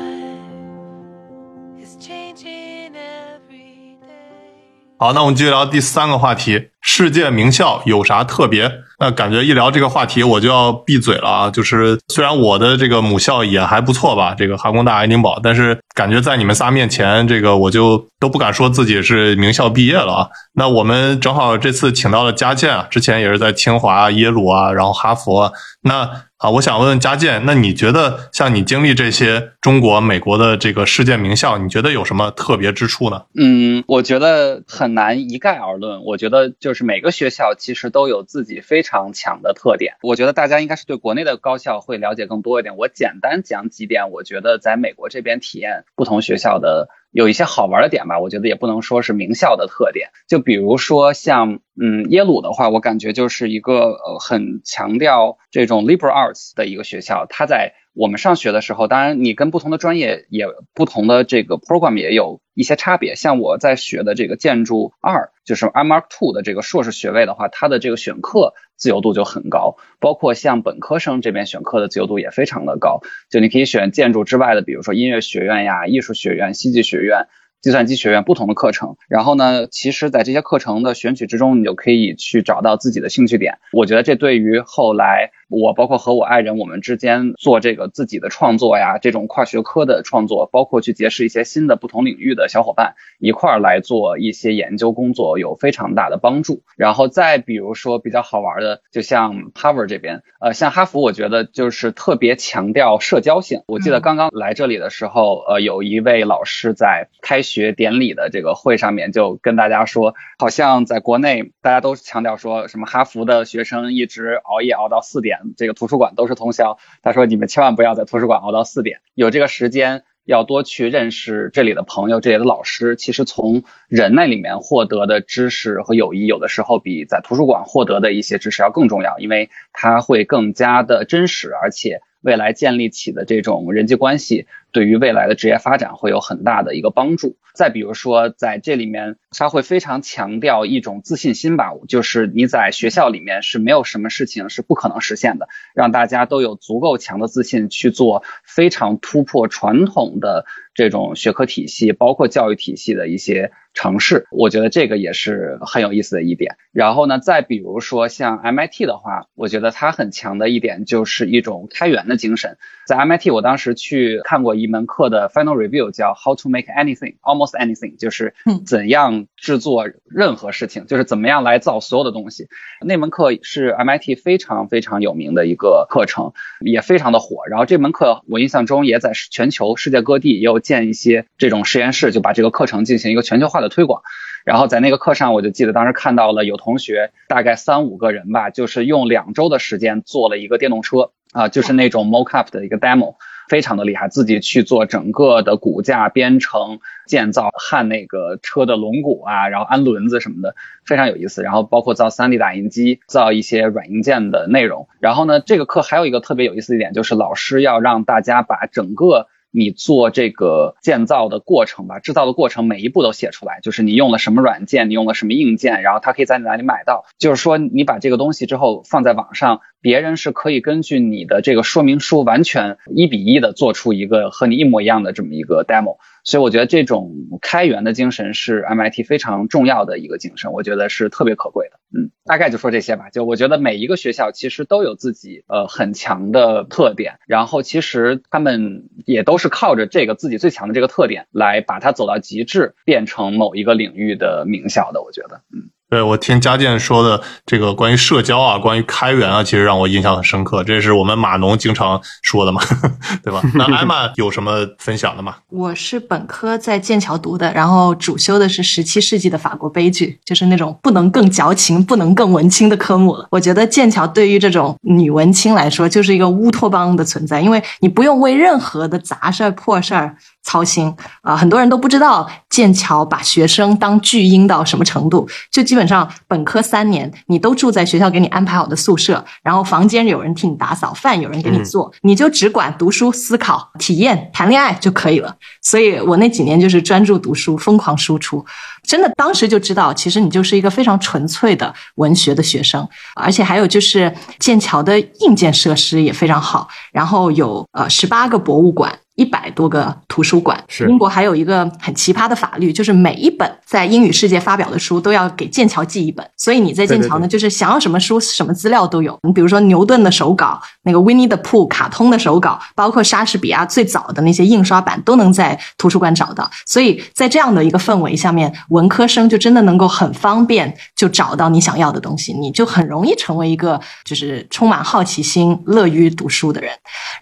[1.77, 4.95] is changing every day.
[4.97, 8.71] 好，那我们继续聊第三个话题：世界名校有啥特别？
[8.99, 11.49] 那感觉一聊这个话题，我就要闭嘴了啊！
[11.49, 20.27] 就是虽然我的这个母校也还不错吧，这个哈工大爱丁堡，但是感觉在你们仨面前，这个我就都不敢说自己是名校毕业了啊。
[20.53, 25.51] 那我们正好这次请到了佳健啊，之前也是在清华、耶鲁啊，然后哈佛。
[25.81, 33.23] 那啊，我想问问佳健，那你觉得像你经历这些中国、美国的这个世界名校，你觉得有什么特别之处呢？
[33.35, 36.03] 嗯，我觉得很难一概而论。
[36.03, 39.93] 我觉得就是每个学校其实都有自己非常强的特点。
[40.01, 42.75] 我觉得大家应该是对国内的高校会了解更多一点。
[42.75, 48.19] 我简单讲几点，我觉得在美国这边体验不同学校的有一些好玩的点吧。
[48.19, 50.09] 我觉得也不能说是名校的特点。
[50.27, 63.15] 就比如说像嗯耶鲁的话，我感觉就是一个呃很强调这种 liberal arts 的一个学校，它在我们上学的时候，当然你跟不同的专业也不同的这个 program 也有一些差别。
[63.15, 72.99] 像我在学的这个建筑二，就是 i Mark Two 的这个硕士学位的话，它的这个选课自由度就很高，包括像本科生这边选课的自由度也非常的高。
[73.31, 77.27] 就你可以选建筑之外的，比如说音乐学院呀、艺术学院、戏剧学院。
[77.61, 83.57] 计算机学院不同的课程，然后呢，其实，在这些课程的选取之中，你就可以去找到自己的兴趣点。
[83.73, 96.61] 我觉得这对于后来我，包括和我爱人，我们之间做这个自己的创作呀，这种跨学科的创作，包括去结识一些新的不同领域的小伙伴，一块儿来做一些研究工作，有非常大的帮助。
[96.77, 103.63] 然后再比如说比较好玩的，就像 Harvard 这边，呃，像哈佛，我觉得就是特别强调社交性。
[103.65, 107.55] 我记得刚刚来这里的时候，呃，有一位老师在开学。
[107.55, 116.77] 学典礼的这个会上面就跟大家说，好像在国内大家都强调说什么哈佛的学生一直熬夜熬到四点，这个图书馆都是通宵。
[117.01, 122.95] 他说你们千万不要在图书馆熬到四点，有这个时间要多去认识这里的朋友，这里的老师。
[122.95, 134.47] 其实从人那里面获得的知识和友谊，有的时候比在图书馆获得的一些知识要更重要，因为它会更加的真实，而且未来建立起的这种人际关系。
[134.75, 137.37] 对于未来的职业发展会有很大的一个帮助。
[137.53, 154.27] 再比如说，在这里面，他会非常强调一种自信心吧，就是你在学校里面是没有什么事情是不可能实现的，让大家都有足够强的自信去做非常突破传统的这种学科体系，包括教育体系的一些尝试。
[154.31, 156.57] 我觉得这个也是很有意思的一点。
[156.73, 162.57] 然后呢，再比如说像 MIT 的话，我觉得它很强的一点就是一种开源的精神。
[162.85, 164.64] 在 MIT，我当时去看过一。
[164.65, 168.33] 一门课的 final review 叫 How to make anything almost anything，就是
[168.65, 172.47] 怎样制作任何事情，就是怎么样来造所有的东西。
[172.81, 177.45] 那门课是 MIT 非常非常有名的一个课程，也非常的火。
[177.47, 184.01] 然后这门课我印象中也在全球世界各地也有建一些这种实验室，就把这个课程进行一个全球化的推广。
[184.43, 193.15] 然后在那个课上，我就记得当时看到了有同学大概三五个人吧，就是用两周的时间做了一个电动车啊，就是那种 mockup 的一个 demo。
[193.47, 201.43] 非常的厉害，自己去做整个的骨架编程、建造、焊那个车的龙骨啊，然后安轮子什么的，非常有意思。
[201.43, 204.87] 然后包括造 3D 打印机、造一些软硬件的内容。
[204.99, 209.27] 然后呢，这个课还有一个特别有意思的一点，就是老师要让大家把整个。
[209.55, 217.05] 你做这个建造的过程吧，制造的过程每一步都写出来，就是你用了什么软件，你用了什么硬件，然后它可以在哪里买到。
[217.17, 225.97] 就是说，你把这个东西之后放在网上，别人是可以根据你的这个说明书，完全一比一的做出一个和你一模一样的这么一个 demo。
[226.25, 231.79] 所以我觉得这种开源的精神是 MIT 非常重要的一个精神，我觉得是特别可贵的。
[231.95, 233.09] 嗯，大概就说这些吧。
[233.09, 245.03] 就我觉得每一个学校其实都有自己呃很强的特点，然后其实他们也都是靠着这个自己最强的这个特点来把它走到极致，变成某一个领域的名校的。
[245.03, 245.69] 我觉得，嗯。
[245.87, 250.63] 对我听佳健说的这个关于社交啊，关于开源啊，其实让我印象很深刻。
[250.63, 252.61] 这是我们码农经常说的嘛，
[253.23, 253.41] 对吧？
[253.53, 255.35] 那 艾玛有什么分享的吗？
[255.51, 263.27] 我是本科在剑桥读的，然后主修的是十七世纪的法国悲剧，就是那种不能更矫情、不能更文青的科目了。
[263.29, 270.17] 我觉得剑桥对于这种女文青来说，就是一个乌托邦的存在，因为你不用为任何的杂事儿、破事儿。
[270.45, 271.35] 操心啊！
[271.35, 285.35] 很多人都不知道剑桥把学生当巨婴到什么程度，就基本上本科三年，你都住在学校给你安排好的宿舍，然后房间有人替你打扫，饭有人给你做，你就只管读书、思考、体验、谈恋爱就可以了。
[285.61, 288.45] 所以我那几年就是专注读书，疯狂输出，
[288.83, 292.87] 真的当时就知道，其实你就是一个非常纯粹的文学的学生。
[293.15, 298.95] 而且还有就是剑桥的硬件设施也非常好，然后有呃十八个博物馆。
[299.15, 309.17] 一百多个图书馆，是英国还有一个很奇葩的法律，就是每一本在英语世界发表的书都要给剑桥寄一本，所以你在剑桥呢，就是想要什么书、什么资料都有。
[309.23, 316.51] 你比如说牛顿的手稿，那个 Winnie the Pooh 卡通的手稿，包括莎士比亚最早的那些印刷版，都能在图书馆找到。
[316.65, 326.69] 所以在这样的一个氛围下面，文科生就真的能够很方便就找到你想要的东西，你就很容易成为一个就是充满好奇心、乐于读书的人。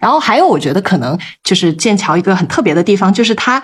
[0.00, 1.72] 然后还有，我觉得可能就是。
[1.84, 3.62] 剑桥一个很特别的地方，就是它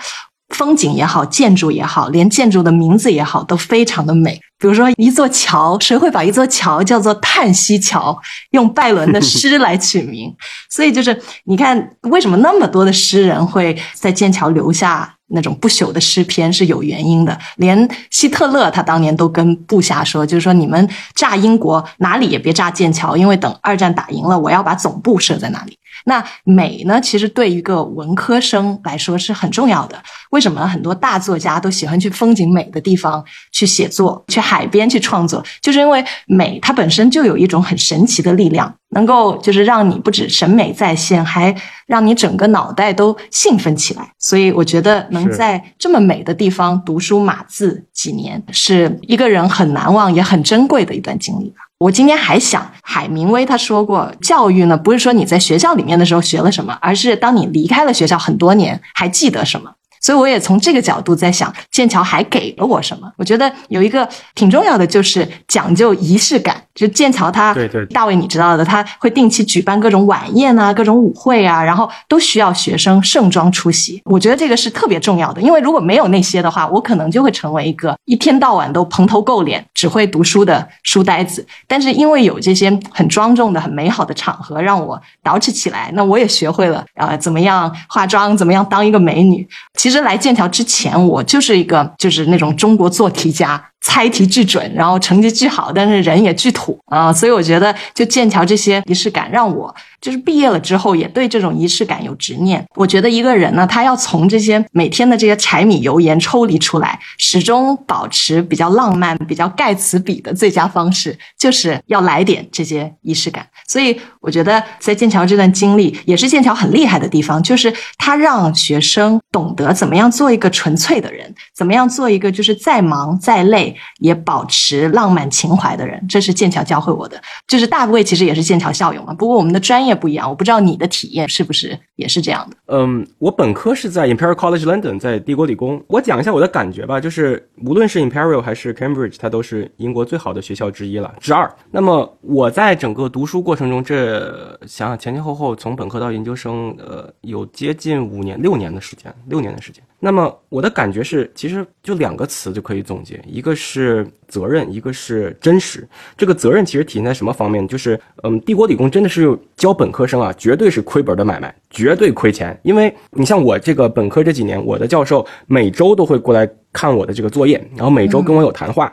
[0.49, 4.39] 风景也好，建筑也好，连建筑的名字也好，都非常的美。
[4.59, 8.15] 比如说一座桥，谁会把一座桥叫做叹息桥？
[8.51, 10.31] 用拜伦的诗来取名。
[10.69, 17.37] 所以就是你看，为什么那么多的诗人会在剑桥留下那种不朽的诗篇是有原因的。
[17.57, 25.77] 连希特勒他当年都跟部下说，就是说你们炸英国哪里也别炸剑桥，因为等二战打赢了，我要把总部设在那里。
[26.05, 30.01] 那美呢，其实对一个文科生来说是很重要的。
[30.31, 35.43] 为什么很多大作家都喜欢去风景美的地方去写作，去海边去创作？
[35.61, 41.55] 就是因为美它本身就有一种很神奇的力量，能够就是让你不止审美在线，还
[41.85, 44.11] 让你整个脑袋都兴奋起来。
[44.17, 51.61] 所以我觉得能是在这么美的地方读书码字几年，是一个人很难忘也很珍贵的一段经历吧。
[51.77, 59.71] 我今天还想，海明威他说过，教育呢不是说你在学校里面的时候学了什么，而是当你离开了学校很多年，还记得什么。
[59.99, 63.11] 所以我也从这个角度在想，剑桥还给了我什么？
[63.17, 66.63] 我觉得有一个挺重要的，就是讲究仪式感。
[66.81, 74.01] 就剑桥它，对对大卫你知道的，他会定期举办各种晚宴啊、各种舞会啊，然后都需要学生盛装出席。
[74.05, 81.45] 我觉得这个是特别重要的，因为如果没有那些的话，我可能就会成为一个一天到晚都蓬头垢脸、只会读书的书呆子。
[81.67, 89.47] 但是因为有这些很庄重的、很美好的场合让我捯饬起来，那我也学会了呃怎么样化妆，怎么样当一个美女。
[89.77, 93.63] 其实来剑桥之前，我就是一个就是那种中国做题家。
[93.81, 96.79] 猜题巨准，然后成绩巨好，但是人也巨土。
[96.85, 102.65] 啊、所以我觉得就剑桥这些仪式感，让我就是毕业了之后也对这种仪式感有执念。
[102.75, 113.47] 我觉得一个人呢，他要从这些每天的这些柴米油盐抽离出来，始终保持比较浪漫、比较盖茨比的最佳方式，就是要来点这些仪式感。
[113.67, 126.03] 所以我觉得在剑桥这段经历，也是剑桥很厉害的地方，就是他让学生懂得怎么样做一个纯粹的人，怎么样做一个就是再忙再累也保持浪漫情怀的人。
[126.09, 127.21] 这是剑桥教会我的。
[127.47, 132.57] 就是大卫其实也是剑桥校友嘛，不过我们的专业也不一样，我不知道你的体验是不是也是这样的。
[132.67, 135.83] 嗯，我本科是在 Imperial College London，在帝国理工。
[135.87, 141.49] 我讲一下我的感觉吧，就是无论是 Imperial 还是 Cambridge，它都是英国最好的学校之一了，之二。
[141.69, 149.83] 那么我在整个读书过程中，这想想前前后后从本科到研究生，呃，有接近五年、六年的时间，六年的时间。
[150.03, 155.87] 那么我的感觉是，其实就两个词就可以总结，一个是责任，一个是真实。
[156.17, 157.67] 这个责任其实体现在什么方面？
[157.67, 162.59] 就是，嗯，帝国理工真的是教本科生啊，绝对是亏本的买卖，绝对亏钱。
[162.63, 168.91] 因为你像我这个本科这几年，我的教授每周都会过来看我的这个作业，然后每周跟我有谈话。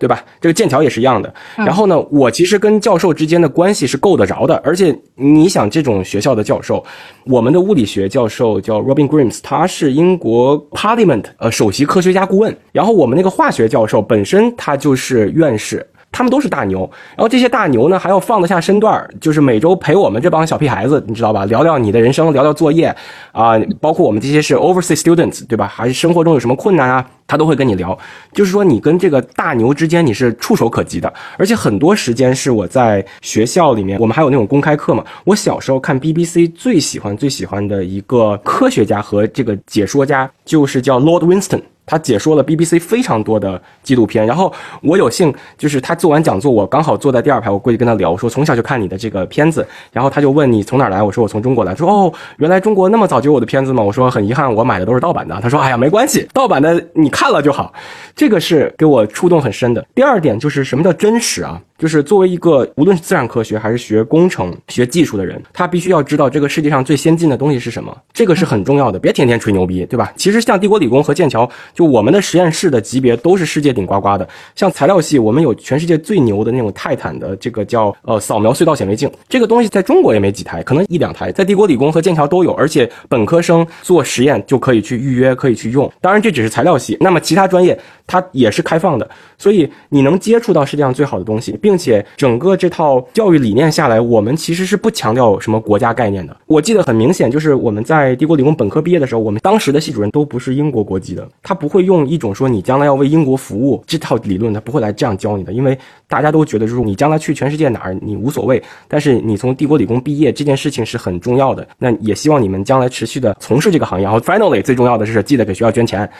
[0.00, 0.24] 对吧？
[0.40, 1.32] 这个剑桥也是一样的。
[1.54, 6.82] 然后呢，我其实跟教授之间的关系是够得着的，而且你想，这种学校的教授，
[7.26, 12.56] 我们的物理学教授叫 Robin Grimes，他是英国 Parliament 呃首席科学家顾问。
[12.72, 15.86] 然后我们那个化学教授本身他就是院士。
[16.12, 16.80] 他们都是大牛，
[17.16, 21.44] 然后这些大牛呢还要放得下身段儿，就是每周陪我们这帮小屁孩子，你知道吧？
[21.46, 22.94] 聊聊你的人生，聊聊作业
[23.32, 25.66] 啊、包括我们这些是 overseas students，对吧？
[25.66, 27.06] 还是生活中有什么困难啊？
[27.26, 27.96] 他都会跟你聊。
[28.32, 35.04] 就是说，你跟这个大牛之间你是触手可及的，而且很多时间是我在学校里面，我们还有那种公开课嘛。
[35.24, 41.62] 我小时候看 BBC 最喜欢最喜欢的一个科学家和这个解说家，就是叫 Lord Winston。
[41.90, 53.82] 他解说了 BBC 非常多的纪录片，然后我有幸就是他做完讲座，我刚好坐在第二排，我过去跟他聊，我说从小就看你的这个片子，然后他就问你从哪儿来，我说我从中国来，说哦，原来中国那么早就有我的片子吗？
[53.82, 55.36] 我说很遗憾，我买的都是盗版的。
[55.42, 57.72] 他说哎呀没关系，盗版的你看了就好，
[58.14, 59.84] 这个是给我触动很深的。
[59.92, 61.60] 第二点就是什么叫真实啊？
[61.76, 68.98] 就是作为一个无论是自然科学还是学工程、学技术的人，他必须要知道这个世界上最先进的东西是什么，这个是很重要的。
[68.98, 70.12] 别天天吹牛逼，对吧？
[70.14, 71.48] 其实像帝国理工和剑桥，
[71.80, 74.28] 就我们的实验室的级别都是世界顶呱呱的。
[74.54, 85.90] 像材料系，我们有全世界最牛的那种泰坦的这个叫呃扫描隧道显微镜，这个东西在中国也没几台，可能一两台，在帝国理工和剑桥都有，而且本科生做实验就可以去预约，可以去用。
[86.02, 87.80] 当然这只是材料系，那么其他专业
[88.10, 89.08] 它也是开放的，
[89.38, 96.36] 所以你能接触到世界上最好的东西，并且整个这套教育理念下来，我们其实是不强调什么国家概念的。
[96.46, 111.66] 我记得很明显，就是我们在帝国理工本科毕业的时候，我们当时的系主任都不是英国国籍的，他不会用一种说你将来要为英国服务这套理论，他不会来这样教你的，因为大家都觉得就是你将来去全世界哪儿你无所谓，但是你从帝国理工毕业这件事情是很重要的。
[111.78, 114.00] 那也希望你们将来持续的从事这个行业。
[114.00, 116.10] 然后 finally 最重要的是记得给学校捐钱。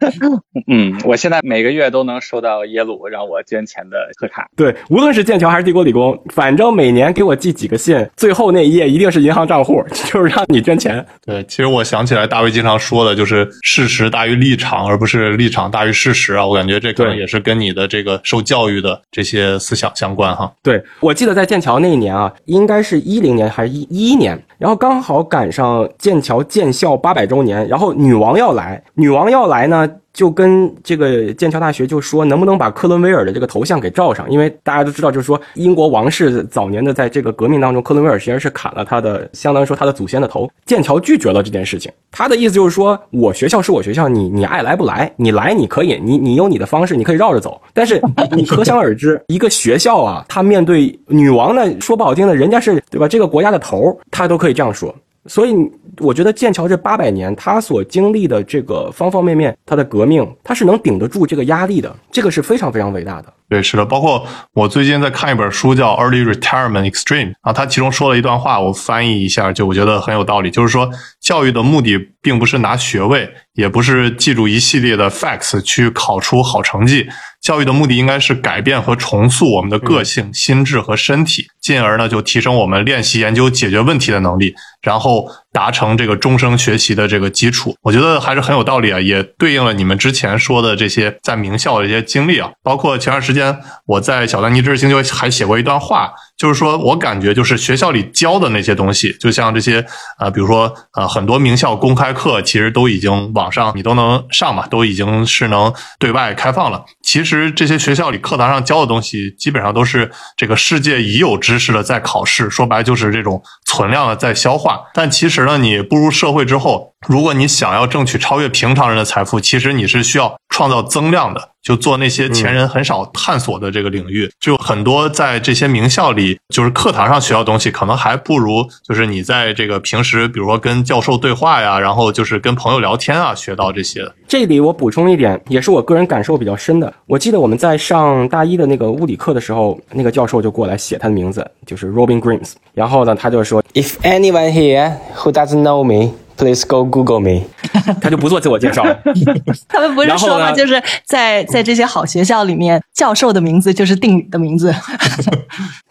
[0.68, 4.48] 嗯，我现在每个月都能收到耶鲁让我捐钱的贺卡。
[4.56, 11.04] 对，无论是剑桥还是帝国理工，反正每年给我寄几个信，最后那一页一定是银行账户， 就是让你捐钱。
[11.24, 16.46] 对，其实我想起来，大卫经常说的就是事实大于立场，而不是立场大于事实啊。
[16.46, 20.52] 我感觉这可能也是跟你的这个受教育的这些思想相关哈。
[20.62, 29.88] 对，我记得在剑桥那一年啊，应该是一零年还是一一一年，然后刚好赶上剑桥建校八百周年，然后女王要来，女王要来呢。
[30.16, 34.28] 就跟这个剑桥大学就说，能不能把克伦威尔的这个头像给罩上？
[34.30, 40.50] 因为大家都知道，就是说英国王室早年的在这个革命当中，克伦威尔其实是砍了他的，相当于说他的祖先的头。
[40.64, 47.60] 剑桥拒绝了这件事情，他的意思就是说，我学校是我学校，你你爱来不来，你来你可以，你你有你的方式，你可以绕着走。
[47.74, 48.00] 但是
[48.34, 53.06] 你可想而知，一个学校啊，他面对女王呢，说不好听的，人家是对吧？
[53.06, 54.94] 这个国家的头，他都可以这样说。
[55.28, 55.54] 所以，
[55.98, 63.32] 我觉得剑桥这八百年，他所经历的这个方方面面，他的革命，他是能顶得住这个压力的，这个是非常非常伟大的。
[63.48, 77.08] 对，是的，包括我最近在看一本书叫《Early Retirement Extreme》啊，他其中说了一段话，我翻译一下，就我觉得很有道理，就是说，教育的目的并不是拿学位，也不是记住一系列的 facts 去考出好成绩。
[77.40, 87.74] 教育的目的应该是改变和重塑我们的个性、心智和身体，进而呢就提升我们练习、研究、解决问题的能力，然后达成这个终生学习的这个基础。
[87.80, 92.50] 我觉得还是很有道理啊，也对应了你们之前说的这些在名校的一些经历啊。
[92.62, 99.82] 包括前段时间我在小丹尼知识星球还写过一段话，就是说我感觉就是学校里教的那些东西，就像这些
[100.18, 106.84] 呃，比如说呃，很多名校公开课其实都已经网上你都能上嘛，都已经是能对外开放了。
[107.02, 114.82] 其实这些学校里课堂上教的东西，基本上都是这个世界已有知识的在考试，说白就是这种存量的在消化。
[114.92, 121.50] 但其实让，你步入社会之后，如果你想要争取超越平常人的财富，其实你是需要创造增量的。
[121.62, 134.08] 就做那些前人很少探索的这个领域，就很多在这些名校里，就是课堂上学到东西，可能还不如就是你在这个平时，比如说跟教授对话呀，然后就是跟朋友聊天啊，学到这些。
[134.28, 136.94] 这里我补充一点，也是我个人感受比较深的。
[137.06, 142.52] 我记得我们在上大一的那个物理课的时候，那个教授就过来写他的名字，就是 Robin Grimes。
[142.74, 146.14] 然后呢，他就说，If anyone here who doesn't know me。
[146.36, 147.42] Please go Google me。
[148.00, 148.84] 他就不做自我介绍。
[149.68, 150.52] 他们不是说吗？
[150.52, 154.74] 就是在在这些好学校里面，教授的名字就是定语的名字。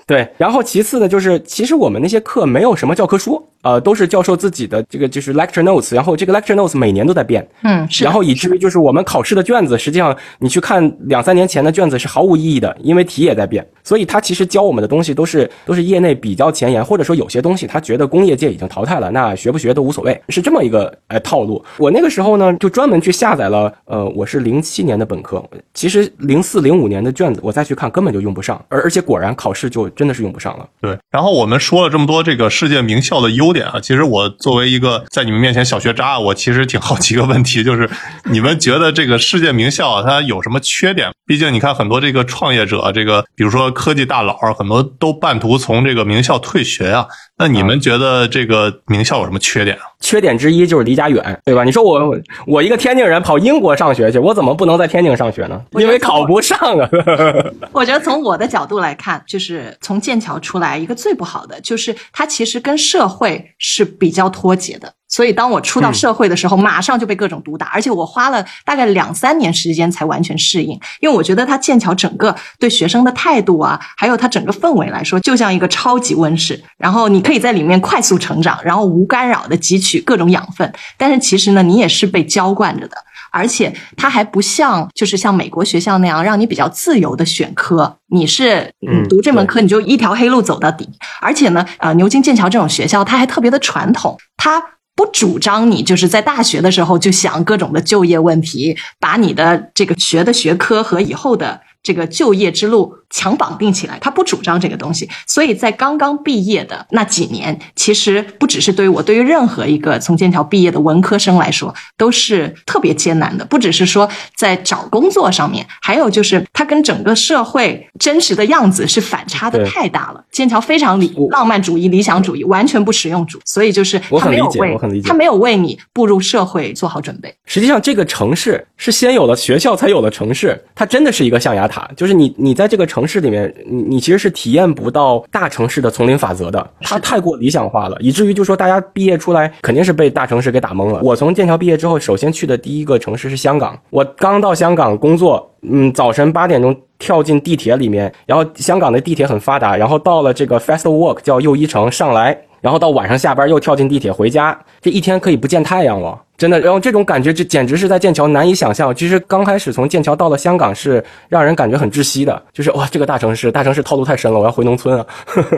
[0.07, 21.63] 对，然后其次呢，就是其实我们那些课没有什么教科书，呃，都是教授自己的这个就是 lecture notes，然后这个 lecture notes 每年都在变，嗯，是，然后以至于就是我们考试的卷子，实际上你去看两三年前的卷子是毫无意义的，因为题也在变，所以他其实教我们的东西都是都是业内比较前沿，或者说有些东西他觉得工业界已经淘汰了，那学不学都无所谓，是这么一个呃套路。
[21.77, 29.89] 我那个时候呢，就专门去下载了，呃，我是零七年的本科，其实零四零五年的卷子我再去看根本就用不上，而而且果然考试就。
[29.95, 30.67] 真的是用不上了。
[30.81, 37.89] 对，然后我们说了这么多这个世界名校的优点啊，其实我作为一个在你们面前小学渣，我其实挺好奇一个问题，就是
[38.25, 41.11] 你们觉得这个世界名校它有什么缺点？
[41.27, 47.07] 毕竟你看很多这个创业者，这个比如说科技大佬，很多都半途从这个名校退学啊。
[47.37, 49.83] 那你们觉得这个名校有什么缺点啊？
[49.99, 51.63] 缺点之一就是离家远，对吧？
[51.63, 52.17] 你说我
[52.47, 55.61] 我一个天津人跑英国上学去，我怎么不能在天津上学呢？
[55.73, 56.89] 因为考不上啊。
[57.73, 64.93] 我觉得从我的角度来看，就是从剑桥出来一个最不好的，就是它其实跟社会是比较脱节的。
[65.07, 70.71] 所以，当我出到社会的时候，马上就被各种毒打，而且我花了大概两三年时间才完全适应。
[70.99, 76.61] 因为我觉得它剑桥整个对学生的态度啊，还有它整个氛围来说，就像一个超级温室。
[76.77, 80.73] 然后你可以在里面快速成长，然后无干扰的汲取各种养分。
[80.97, 82.97] 但是其实呢，你也是被浇灌着的，
[83.31, 87.97] 而且它还不像就是像美国学校那样让你比较自由的选科。
[88.07, 90.89] 你是嗯读这门课你就一条黑路走到底。
[91.21, 94.61] 而且呢，呃，牛津、剑桥这种学校，它还特别的传统，它。
[94.95, 102.93] 不主张你就是在大学的时候就想各种的就业问题，把你的这个学的学科和以后的这个就业之路。
[103.11, 113.45] 强绑定起来，他不主张这个东西，所以在刚刚毕业的那几年，其实不只是对于我，对于任何一个从剑桥毕业的文科生来说，都是特别艰难的。
[113.45, 120.21] 不只是说在找工作上面，还有就是他跟整个社会真实的样子是反差的太大了。
[120.29, 127.33] 剑桥非常理浪漫主义、理想主义，完全不实用主义，所以就是他没有为他没有为你步入社会做好准备。
[127.45, 130.61] 实际上，这个城市是先有了学校，才有了城市。
[130.75, 133.05] 它真的是一个象牙塔，就是你你在这个城。
[133.07, 140.99] 市里面，你你其实是体验不到大城市的丛林法则的，它太过理想化了，以至于就说大家毕业出来肯定是被大城市给打懵了。
[141.03, 143.79] 我从剑桥毕业之后，首先去的第一个城市是香港。
[143.91, 156.21] 我刚到香港工作，嗯，早晨八点钟跳进地铁里面，然后香港的地铁很发达，然后到了这个 Fast Walk 叫又一城上来，然后到晚上下班又跳进地铁回家，这一天可以不见太阳吗？
[156.37, 158.93] 真的，然后这种感觉，这简直是在剑桥难以想象。
[158.93, 165.05] 其实刚开始从剑桥到了香港是让人感觉很窒息的，就是哇，这个大城市，大城市套路太深了，我要回农村啊。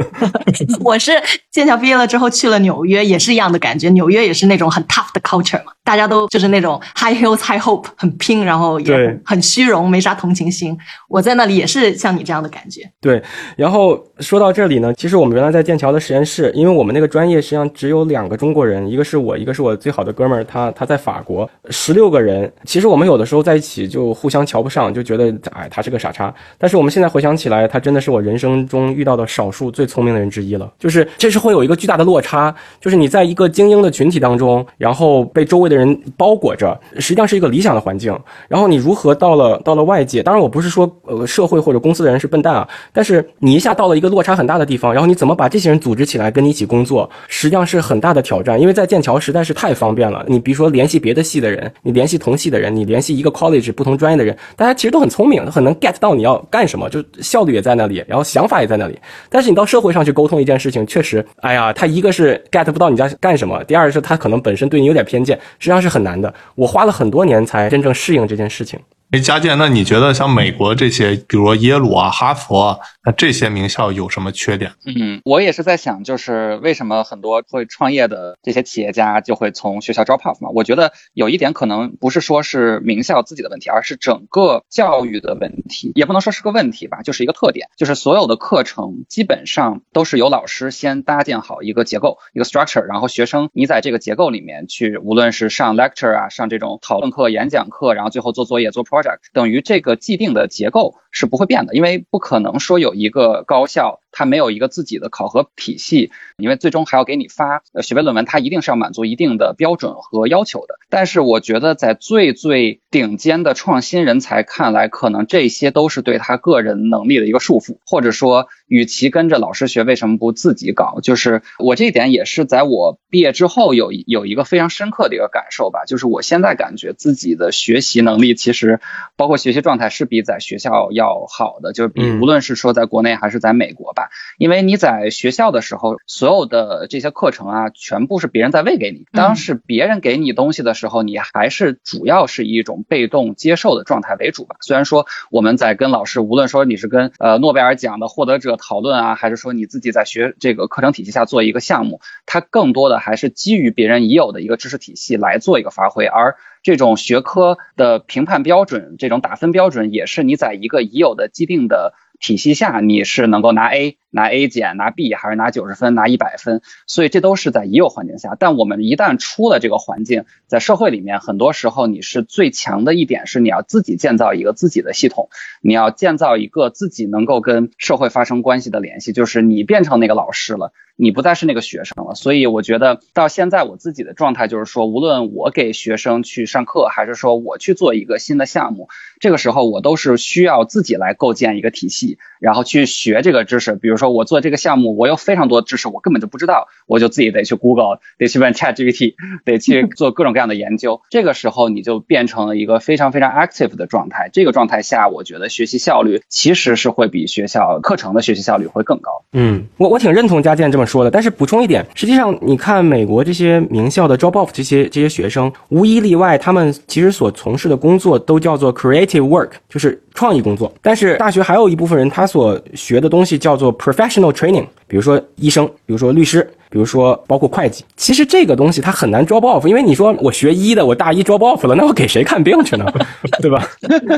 [0.84, 1.11] 我是
[1.51, 3.89] 剑桥毕业了之后去了纽约，也是一样的感觉。
[3.89, 10.78] 纽约也是那种很 tough 的 culture 嘛，大家都就是那种 high heels high hope，很拼，然后也很虚荣，没啥同情心。
[11.09, 12.82] 我在那里也是像你这样的感觉。
[13.01, 13.21] 对，
[13.55, 22.51] 然后说到这里呢，其实我们原来在剑桥的实验室，因为我们那个专业实际上只有两个中国人，一个是我，一个是我最好的哥们儿，他他在法国，十六个人。
[22.65, 26.33] 其实我们有的时候在一起就互相瞧不上，就觉得哎他是个傻叉。
[26.57, 30.71] 但是我们现在回想起来，他真的是我人生中遇到的少数最聪明的人之一了。
[30.79, 38.17] 就是这是会有一个巨大的落差，就是你在一个精英的群体当中，然后被周围的人包裹着，实际上是一个理想的环境。
[38.47, 40.23] 然后你如何到了到了外界？
[40.23, 48.59] 当然我不是说呃社会或者公司的人是笨蛋啊，但是你一下到了一个落差很大的地方，然后你怎么把这些人组织起来跟你一起工作，实际上是很大的挑战。
[48.59, 59.00] 因为在剑桥实在是太方便了，你比说联系别的系的人，你联系同系的人，你联系一个 college 不同专业的人，大家其实都很聪明，很能 get 到你要干什么，就效率也在那里，然后想法也在那里。
[59.29, 66.34] 但是你到社会上去沟通一件事情，确实，哎呀，他一个是 get 不到你在干什么，第二是他可能本身对你有点偏见，实际上是很难的。
[66.55, 68.79] 我花了很多年才真正适应这件事情。
[69.09, 74.74] 哎，佳健，那你觉得像美国这些，比如说耶鲁啊、哈佛啊，那这些名校有什么缺点？
[74.86, 80.50] 嗯，我也是在想，就是为什么很多会创业的这些企业家就会从学校 drop off 嘛？
[80.54, 110.79] 我觉得有一点可能不是说是名校自己的问题，而是整个教育的问题，也不能说是个问题吧，就是一个特点，就是所有的课程基本上都是由老师先搭建好一个结构、一个 structure，然后学生你在这个结构里面去，无论是上 lecture 啊，上这种讨论课、演讲课，然后最后做作业、做 pro project，等于这个既定的结构是不会变的，因为不可能说有一个高校它没有一个自己的考核体系，因为最终还要给你发呃学位论文，它一定是要满足一定的标准和要求的。
[110.89, 120.99] 但是我觉得在最最顶尖的创新人才看来，可能这些都是对他个人能力的一个束缚， 或者说，与其跟着老师学，为什么不自己搞？
[121.03, 128.79] 就是我这一点也是在我毕业之后有有一个非常深刻的一个感受吧，就是我现在感觉自己的学习能力其实
[129.15, 134.07] 包括学习状态是比在学校要好的，就是比嗯无论是说在国内还是在美国吧，
[134.38, 139.05] 因为你在学校的时候，所有的这些课程啊，全部是别人在喂给你。
[139.12, 144.55] 当是别人给你东西的时候，你还是主要是以一种被动接受的状态为主吧。
[144.62, 168.35] 虽然说我们在跟老师，无论说你是跟呃诺贝尔奖的获得者讨论啊，还是说你自己在学这个课程体系下做一个项目，它更多的还是基于别人已有的一个知识体系来做一个发挥，而这种学科的评判标准，这种打分标准，也是你在一个已有的既定的体系下，你是能够拿 A、拿 A 减、拿 B，还是拿九十分、拿一百分，所以这都是在已有环境下。
[168.39, 175.29] 但我们一旦出了这个环境，在社会里面，很多时候你是最强的一点是你要自己建造一个自己的系统，
[175.61, 180.73] 你要建造一个自己能够跟社会发生关系的联系，就是你变成那个老师了。
[180.99, 188.89] 你不再是那个学生了，所以我觉得到现在我自己的状态就是说，无论我给学生去上课，还是说我去做一个新的项目，
[189.19, 193.75] 这个时候我都是需要自己来构建一个体系，然后去学这个知识。
[193.75, 199.16] 比如说我做这个项目，我有非常多的知识我根本就不知道，我就自己得去 Google，得去问 ChatGPT，
[199.46, 201.01] 得去 做各种各样的研究。
[201.09, 204.29] 这个时候你就变成了一个非常非常 active 的状态。
[204.32, 209.12] 这个状态下，我觉得学习效率其实是会比学校课程的学习效率会更高。
[209.34, 220.71] 嗯，我我挺认同佳健这么说的，但是补充一点，实际上你看美国这些名校的 drop off 这些这些学生，无一例外，他们其实所从事的工作都叫做 creative work，就是创意工作。
[220.82, 226.46] 但是大学还有一部分人，他所学的东西叫做 professional training，比如说医生，比如说律师。
[226.69, 232.85] 比如说，包括会计，其实这个东西它很难 drop off，因为你说我学医的，我大一 drop off 了，那我给谁看病去呢？
[233.41, 233.67] 对吧？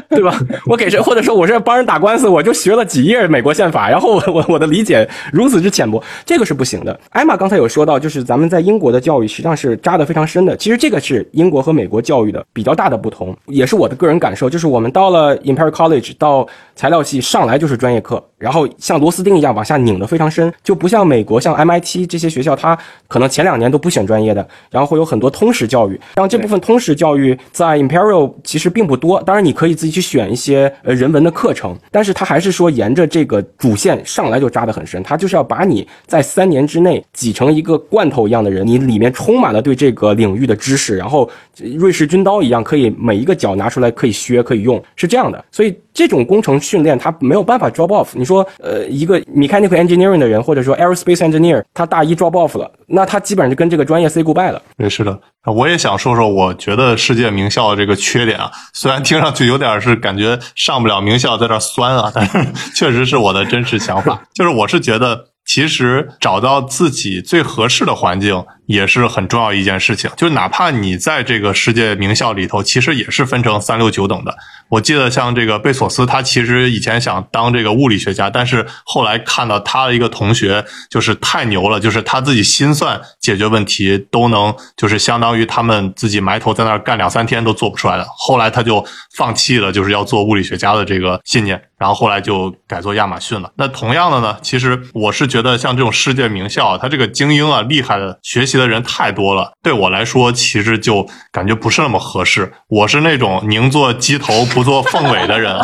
[0.09, 0.39] 对吧？
[0.65, 0.99] 我给谁？
[0.99, 6.99] 或者说我是帮人打官司，我就学了几页美国宪法，然后我 我我的理解如此之浅薄，这个是不行的。
[7.09, 10.55] 艾玛刚才有说到，就是咱们在英国的教育实际上是扎得非常深的。
[10.57, 25.99] 其实这个是英国和美国教育的比较大的不同，也是我的个人感受，就是我们到了 Imperial College 到材料系上来就是专业课，然后像螺丝钉一样往下拧得非常深，就不像美国像 MIT 这些学学校，它可能前两年都不选专业的，然后会有很多通识教育。
[26.16, 41.30] 当然，这部分通识教育在 Imperial 其实并不多，当然你可以自己去选一些呃人文的课程，但是它还是说沿着这个主线上来就扎得很深，它就是要把你在三年之内挤成一个罐头一样的人，你里面充满了对这个领域的知识，然后
[41.78, 45.44] 瑞士军刀一样，可以每一个角拿出来可以削可以用，是这样的。
[45.52, 48.07] 所以这种工程训练它没有办法 drop off。
[48.13, 54.61] 你说呃一个 mechanical engineering 的人，或者说 aerospace engineer，他大一 drop off 了，那他基本上就跟这个专业 say goodbye 了。
[54.77, 65.26] 对，是的，我也想说说，我觉得世界名校的这个缺点啊，虽然听上去有点是感觉上不了名校在这酸啊，但是 确实是我的真实想法，就是我是觉得。
[65.45, 70.10] 其实找到自己最合适的环境也是很重要一件事情。
[70.16, 74.36] 就哪怕你在这个世界名校里头，其实也是分成三六九等的。
[74.70, 88.06] 我记得像这个贝索斯，他其实以前想当这个物理学家，但是后来看到他的一个同学就是太牛了，就是他自己心算解决问题都能，就是相当于他们自己埋头在那儿干两三天都做不出来的。
[88.16, 88.86] 后来他就
[89.16, 93.52] 放弃了，就是要做物理学家的这个信念，然后后来就改做亚马逊了。
[93.56, 102.52] 那同样的呢，其实我是觉得像这种世界名校，他这个精英啊，厉害的学习的人太多了，对我来说其实就感觉不是那么合适。
[102.68, 104.45] 我是那种宁做鸡头。
[104.49, 105.56] 不做凤尾的人，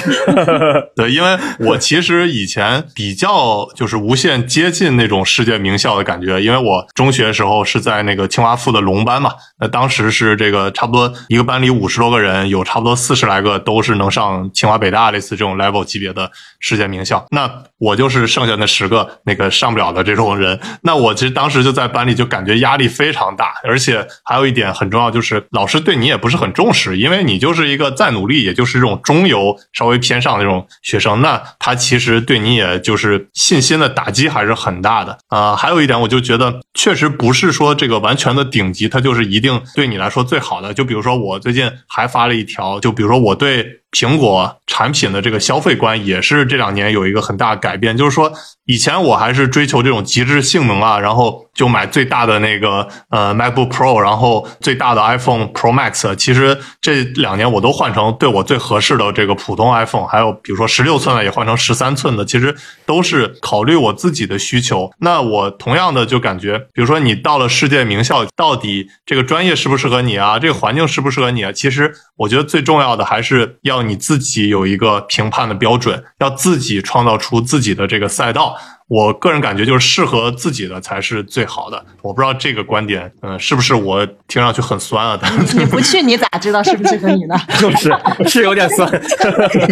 [0.96, 28.40] 对，因为我其实以前比较就是无限接近那种世界名校的感觉，因为我中学时候是在那个清华附的龙班嘛，那当时是这个差不多一个班里五十多个人，有差不多四十来个都是能上清华北大类似这种 level 级别的世界名校，那我就是剩下那十个那个上不了的这种人，那我其实当时就在班里就感感觉压力非常大，而且还有一点很重要就是老师对你也不是很重视，因为你就是一个再努力。
[28.40, 35.54] 也就是这种中游稍微偏上的这种学生，那他其实对你也就是信心的打击还是很大的啊。
[35.54, 40.72] 还有一点，我就觉得确实不是说这个完全的顶级，它就是一定对你来说最好的。
[40.72, 43.79] 就比如说我最近还发了一条，就比如说我对。
[43.92, 48.32] 苹果产品的这个消费观也是这两年有一个很大的改变，就是说
[48.66, 56.14] 以前我还是追求这种极致性能啊，然后就买最大的那个呃 MacBook Pro，然后最大的 iPhone Pro Max。
[56.14, 62.54] 其实这两年我都换成对我最合适的这个普通 iPhone，还有比如说十六寸的也换成十三寸的，其实
[62.86, 64.88] 都是考虑我自己的需求。
[65.00, 70.38] 那我同样的就感觉，比如说你到了世界名校，到底这个专业适不适合你啊？
[70.38, 71.50] 这个环境适不适合你啊？
[71.50, 73.79] 其实我觉得最重要的还是要。
[73.82, 78.56] 你自己有一个评判的标准，要自己创造出自己的这个赛道。
[78.88, 81.84] 我个人感觉，就是适合自己的才是最好的。
[82.02, 85.16] 我不知道这个观点，嗯，是不是我听上去很酸啊？
[85.54, 87.36] 你不去，你咋知道适不适合你呢？
[87.60, 87.92] 就是
[88.28, 88.90] 是有点酸。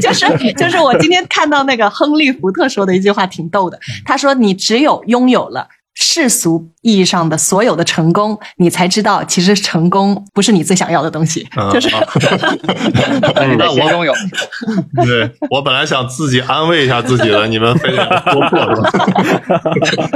[0.01, 3.79] 就 是就是，我今天看到那个亨利·福特说的一句话挺逗的。
[4.05, 5.67] 他说：“你只有拥有了。”
[6.01, 11.47] 世俗意义上的所有的成功，你才知道，其实成功不是你最想要的东西。
[11.71, 11.89] 就是，
[13.59, 14.15] 那我拥有。
[15.05, 20.09] 对我本来想自己安慰一下自己的， 你们非得说破是吧？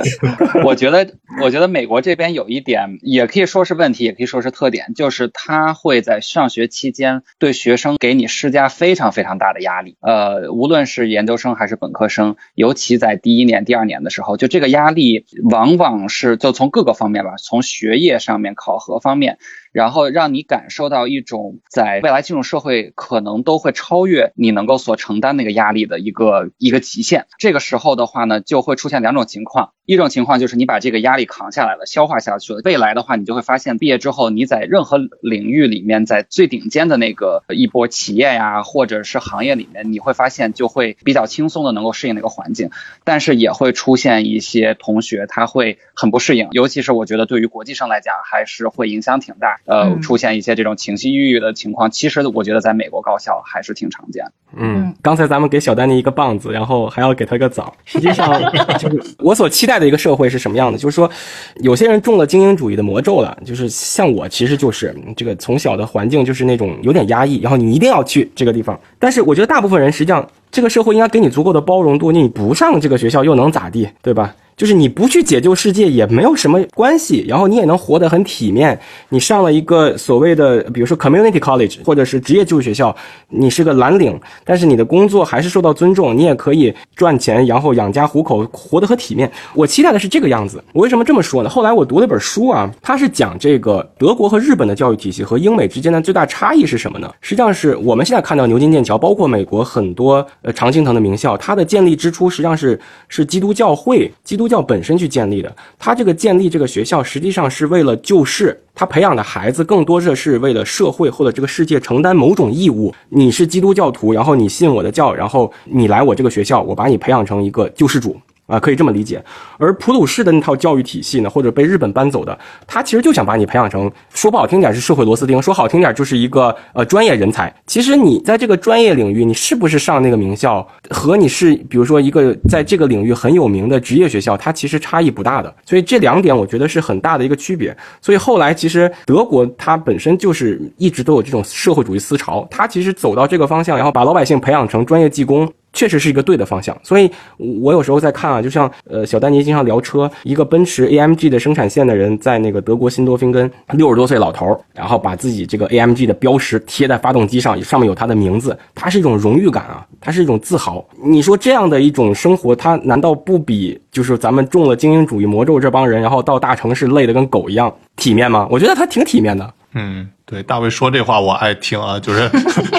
[0.64, 1.06] 我觉得，
[1.42, 9.98] 我觉得美国这边有一点，也可以说是问题，也可以说是特点，就是他会在上学期间对学生给你施加非常非常大的压力。
[10.00, 15.26] 呃，无论是研究生还是本科生，尤其在第一年、第二年的时候，就这个压力。
[15.50, 19.38] 往往是就从从各个方面吧，从学业上面、考核方面。
[19.72, 27.26] 然后让你感受到一种在未来进入社会可能都会超越你能够所承担那个压力的一个一个极限。
[27.38, 29.72] 这个时候的话呢，就会出现两种情况。
[29.84, 32.60] 一种情况就是你把这个压力扛下来了，消化下去了。
[32.64, 42.70] 未来的话，你就会发现毕业之后你在任何领域里面，在最顶尖的那个一波企业呀，或者是行业里面，你会发现就会比较轻松的能够适应那个环境。
[43.02, 49.58] 但是也会出现一些同学他会很不适应，尤其是我觉得对于国际生来讲，还是会影响挺大。
[49.64, 54.32] 呃，出现一些这种情绪抑郁的情况，其实我觉得在美国高校还是挺常见的。
[54.56, 57.72] 嗯，刚才咱们给小丹尼一个棒子，然后还要给他个枣。
[57.84, 58.40] 实际上，
[58.78, 60.76] 就是我所期待的一个社会是什么样的？
[60.76, 61.10] 就是说，
[61.56, 68.78] 有些人中了精英主义的魔咒了，就是像我，其实就是这个从小的环境就是那种有点压抑，然后你一定要去这个地方。
[68.98, 74.34] 但是我觉得大部分人实际上，这个社会应该给你足够的包容度，你不上这个学校又能咋地，对吧？
[74.54, 78.78] 就是你不去解救世界也没有什么关系，然后你也能活得很体面。
[79.08, 82.94] 你上了一个所谓的，比如说 community college 或者是职业技术学校，
[83.28, 89.28] 你是个蓝领，但是你的工作还是受到尊重，你也可以赚钱，然后养家糊口，活得很体面。
[89.54, 90.62] 我期待的是这个样子。
[90.74, 91.48] 我为什么这么说呢？
[91.48, 97.10] 后来我读了一本书啊，它是讲这个德国和日本的教育体系和英美之间的最大差异是什么呢？
[97.22, 102.78] 实际上是我们现在看到牛津、剑桥，包括美国很多呃常青藤的名校，它的建立之初实际上是
[103.08, 104.42] 是基督教会基督。
[104.52, 108.60] 教本身去建立的，它这个建立这个学校，实际上是为了救世。
[108.74, 112.94] 他培养的孩子更多的是为了社会或者这个世界承担某种义务。
[113.08, 118.20] 你是基督教徒，然后你信我的教，然后你来我这个学校，我把你培养成一个救世主。
[118.52, 119.24] 啊，可以这么理解。
[119.56, 127.52] 而普鲁士的那套教育体系呢，或者被日本搬走的，他其实就想把你培养成，说不好听点是社会螺丝钉，说好听点就是一个呃专业人才。
[127.66, 135.54] 其实你在这个专业领域，你是不是上那个名校，和你是比如说一个在这个领域很有名的职业学校，它其实差异不大的。
[135.64, 137.74] 所以这两点我觉得是很大的一个区别。
[138.02, 145.50] 所以后来其实德国它本身就是一直都有这种社会主义思潮，它其实走到这个方向，然后把老百姓培养成专业技工。
[145.72, 160.84] 确实是一个对的方向，所以我有时候在看啊，就像呃小丹尼经常聊车，一个奔驰 AMG 的生产线的人在那个德国新多芬根，六十多岁老头儿，然后把自己这个 AMG 的标识贴在发动机上，上面有他的名字，他是一种荣誉感啊，他是一种自豪。
[161.02, 168.46] 你说这样的一种生活，他难道不比就是咱们中了精英主义魔咒这帮人，然后到大城市累得跟狗一样体面吗？
[168.50, 169.54] 我觉得他挺体面的。
[169.74, 172.28] 嗯，对，大卫说这话我爱听啊，就是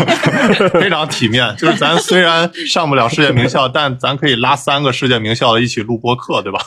[0.73, 1.55] 非常体面。
[1.57, 6.59] 就是咱虽然上不了世界名校，但咱可以拉三个世界名校的一起录播课，对吧？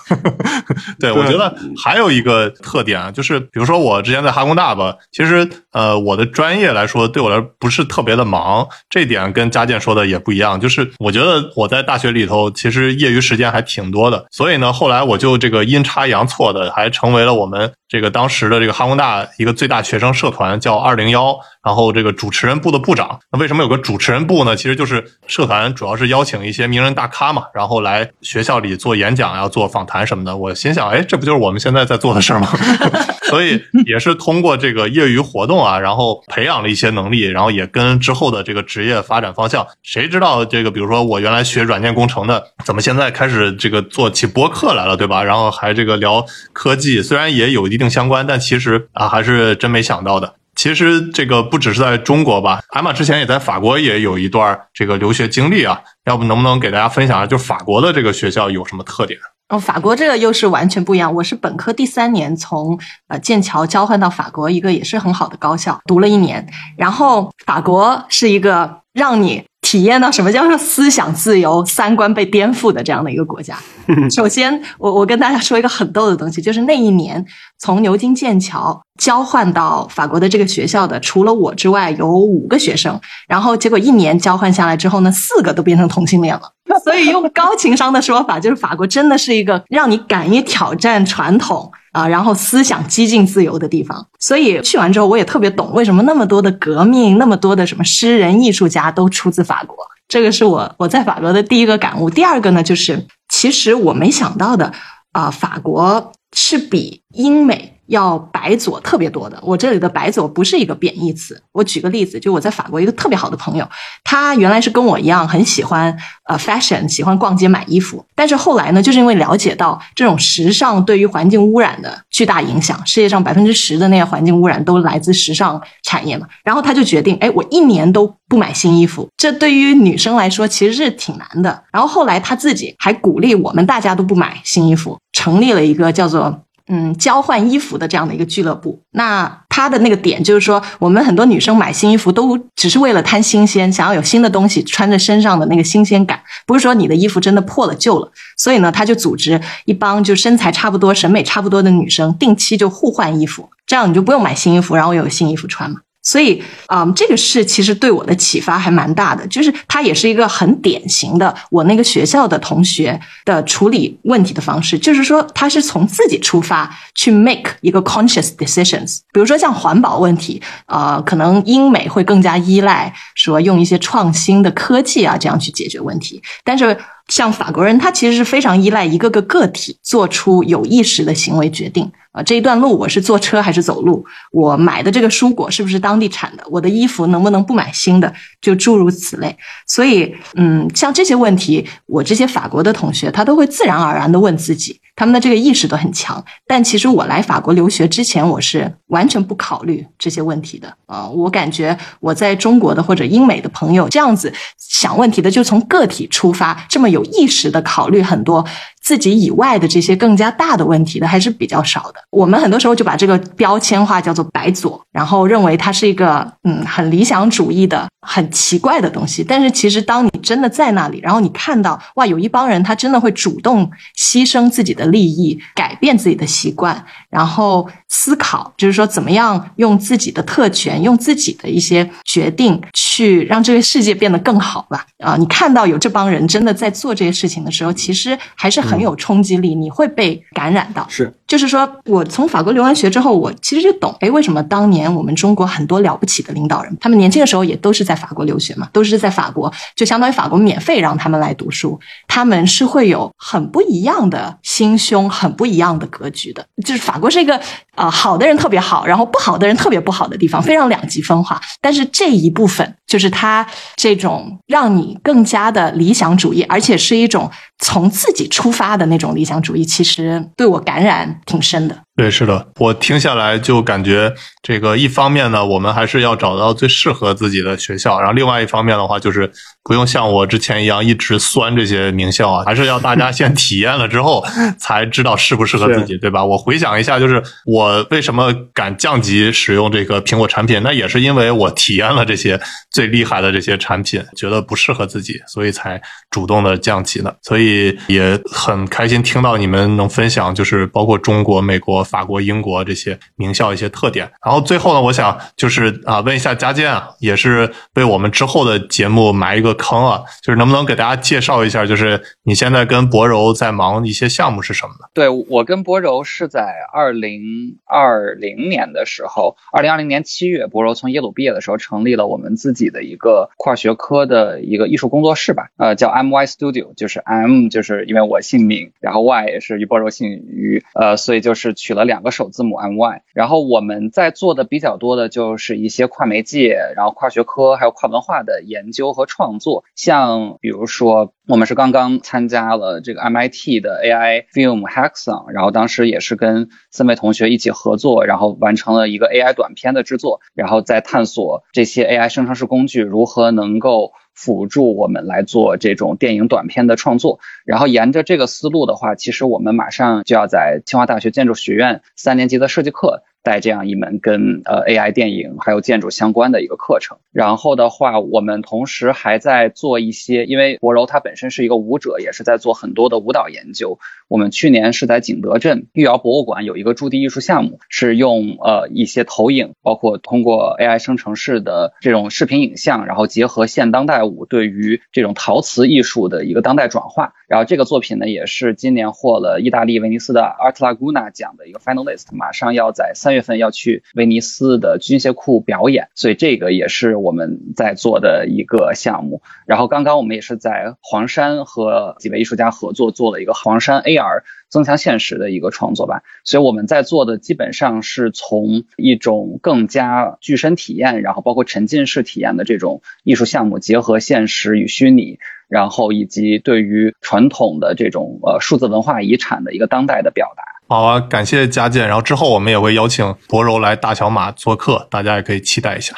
[1.01, 10.61] 对，我觉得还有一个特点啊，就是比如说我之前在哈工大吧，其实呃我的专业来说，对我来说不是特别的忙，这点跟佳健说的也不一样。
[10.61, 21.39] 就是我觉得我在大学里头其实业余时间还挺多的，所以呢，后来我就这个阴差阳错的还成为了我们这个当时的这个哈工大一个最大学生社团，叫二零幺。
[21.67, 24.55] 然后这个主持人部的部长，那为什么有个主持人部呢？
[24.55, 30.37] 其实就是社团主要是邀请一些名人大咖嘛，然后来学校里做演讲呀、做访谈什么的。
[30.37, 32.49] 我心想，哎，这不就是我们现在在做的事儿吗？
[33.29, 45.25] 所以也是通过这个业余活动啊，然后培养了一些能力，然后也跟之后的这个职业发展方向，谁知道这个，比如说我原来学软件工程的，怎么现在开始这个做起播客来了，对吧？
[45.25, 50.35] 然后还这个聊科技，虽然也有一定相关，但其实啊，还是真没想到的。
[50.57, 59.21] 其实这个不只是在中国吧，艾玛之前也在法国也有一段这个留学经历啊，要不能不能给大家分享一下，就法国的这个学校有什么特点？
[59.49, 61.15] 哦，法国这个又是完全不一样。
[61.15, 62.77] 我是本科第三年从
[63.07, 66.45] 呃剑桥交换到法国，一个也是很好的高校，读了一年。
[66.77, 69.45] 然后法国是一个让你
[69.77, 73.59] 体验到什么叫做思想自由、三观被颠覆的这样的一个国家。
[74.11, 77.23] 首先，我我跟大家说一个很逗的东西，就是那一年
[77.59, 82.99] 从牛津、剑桥交换到法国的这个学校的，除了我之外有五个学生，
[83.29, 86.51] 然后结果一年交换下来之后呢，四个都变成同性恋了。
[86.83, 94.07] 所以用高情商的说法，就是法国真的是一个让你敢于挑战传统啊，然后思想激进自由的地方。
[94.19, 99.75] 所以去完之后，我也特别懂为什么那么多的革命，那么多的什么诗人、艺术家都出自法国。
[100.07, 102.11] 这个是我我在法国的第一个感悟。
[102.11, 104.71] 第二个呢，就是其实我没想到的
[105.13, 107.73] 啊、法国是比英美。
[107.89, 111.41] 要白左特别多的，我这里的白左不是一个贬义词。
[111.53, 113.65] 我举个例子，就我在法国一个特别好的朋友，
[114.03, 131.63] 他原来是跟我一样很喜欢呃 fashion，喜欢逛街买衣服，但是后来呢，就是因为了解到这种时尚对于环境污染的巨大影响，世界上百分之十的那些环境污染都来自时尚产业嘛，然后他就决定，哎，我一年都不买新衣服，这对于女生来说其实是挺难的。
[131.71, 136.43] 然后后来他自己还鼓励我们大家都不买新衣服，成立了一个叫做。
[136.69, 148.11] 嗯，交换衣服的这样的一个俱乐部，那他的那个点就是说，我们很多女生买新衣服都只是为了贪新鲜，想要有新的东西穿在身上的那个新鲜感，不是说你的衣服真的破了旧了。
[148.37, 155.77] 所以呢，他就组织一帮就身材差不多、审美差不多的女生，定期就互换衣服，这样你就不用买新衣服，然后有新衣服穿嘛。
[156.07, 169.01] 所以，嗯，这个事其实对我的启发还蛮大的，就是它也是一个很典型的我那个学校的同学的处理问题的方式，就是说他是从自己出发去 make 一个 conscious decisions。
[169.13, 176.79] 比如说像环保问题，呃，可能英美会更加依赖说用一些创新的科技啊这样去解决问题，但是
[177.09, 181.91] 像法国人，他其实是非常依赖一个个个体做出有意识的行为决定。
[182.13, 184.03] 啊，这一段路我是坐车还是走路？
[184.33, 186.43] 我买的这个蔬果是不是当地产的？
[186.51, 188.11] 我的衣服能不能不买新的？
[188.41, 189.37] 就诸如此类。
[189.67, 196.25] 所以，嗯，像这些问题，我这些法国的同学他都会自然而然的问自己，他们的这个意识都很强。
[196.47, 200.73] 但其实我来法国留学之前，我是完全不考虑这些问题的。
[200.87, 208.45] 啊，我感觉我在中国的或者英美的朋友这样子想问题的，就从个体出发，这么有意识的考虑很多。
[208.81, 211.95] 自己以外的这些更加大的问题的还是比较少的。
[212.11, 219.25] 我们很多时候就把这个标签化叫做白左，然后认为它是一个嗯很理想主义的、很奇怪的东西。
[219.25, 223.69] 但是其实当你真的在那里，然后你看到哇，有一帮人他真的会主动
[223.99, 226.85] 牺牲自己的利益，改变自己的习惯，
[227.17, 234.85] 然后思考，就是说怎么样用自己的特权，用自己的一些决定去让这个世界变得更好吧。
[234.99, 240.87] 啊，你看到有这帮人真的在做这些事情的时候，其实还是很有冲击力，你会被感染到。
[240.91, 256.47] 是，就是说我从法国留完学之后，我其实就懂，哎，为什么当年我们中国很多了不起的领导人，他们年轻的时候也都是在法国留学嘛，都是在法国，就相当于法国免费让他们来读书，他们是会有很不一样的心胸，很不一样的格局的。
[256.65, 257.41] 就是法国是一个
[257.75, 261.41] 呃好的人特别好，然后不好的人特别不好的地方，非常两极分化。
[261.61, 271.86] 但是这一部分就是他这种让你更加的理想主义，而且是一种从自己出发的那种理想主义，其实对我感染挺深的。
[271.97, 274.13] 对，是的，我听下来就感觉
[274.43, 279.33] 这个一方面呢，我们还是要找到最适合自己的学校，然后另外一方面的话，就是
[279.65, 284.23] 不用像我之前一样一直酸这些名校啊，还是要大家先 体验了之后
[284.59, 286.23] 才知道适不适合自己，对吧？
[286.23, 292.39] 我回想一下，就是我为什么敢降级使用这个苹果产品，那也是因为我体验了这些
[292.73, 297.17] 最厉害的这些产品，觉得不适合自己，所以才主动的降级的。
[297.23, 301.86] 所以也很开心听到你们能分享，就是包括中国、美国。
[301.87, 314.89] 法国、英国这些名校一些特点，然后最后呢，我想就是啊，问一下佳健啊，也是为我们之后的节目埋一个坑啊，就是能不能给大家介绍一下，就是你现在跟博柔在忙一些项目是什么呢？
[314.93, 352.09] 对我跟博柔是在二零二零年的时候，二零二零年七月，博柔从耶鲁毕业的时候，成立了我们自己的一个跨学科的一个艺术工作室吧，呃，叫 MY Studio，就是 M 就是因为我姓名，然后 Y 也是与博柔姓于，呃，所以就是取了两个首字母 MY，然后我们在做的比较多的就是一些跨媒介，然后跨学科还有跨文化的研究和创作，像比如说我们是刚刚参加了这个 MIT 的 AI Film Hackathon，然后当时也是跟三位同学一起合作，然后完成了一个 AI 短片的制作，然后再探索这些 AI
[352.09, 353.93] 生成式工具如何能够。
[354.17, 366.99] 辅助我们来做这种电影短片的创作，然后沿着这个思路的话，其实我们马上就要在清华大学建筑学院三年级的设计课带这样一门跟呃 AI 电影还有建筑相关的一个课程。
[367.13, 373.79] 然后的话，我们同时还在做一些，因为博柔他本身是一个舞者，也是在做很多的舞蹈研究。
[374.09, 387.15] 我们去年是在景德镇御窑博物馆有一个驻地艺术项目，是用呃一些投影，包括通过 AI 生成式的这种视频影像，然后结合现当代舞对于这种陶瓷艺术的一个当代转化。
[387.37, 399.21] 然后这个作品呢，也是今年获了意大利威尼斯的 Art Laguna 奖的一个 finalist，马上要在三月份要去威尼斯的军械库表演，所以这个也是我们在做的一个项目。
[399.45, 403.97] 然后刚刚我们也是在黄山和几位艺术家合作做了一个黄山 A。
[403.97, 415.19] AR 增强现实的一个创作吧，所以我们在做的基本上是从一种更加具身体验，然后包括沉浸式体验的这种艺术项目，结合现实与虚拟，
[415.49, 420.43] 然后以及对于传统的这种呃数字文化遗产的一个当代的表达。
[420.69, 421.87] 好啊，感谢佳健。
[421.87, 425.95] 然后之后我们也会邀请博柔来大小马做客，大家也可以期待一下。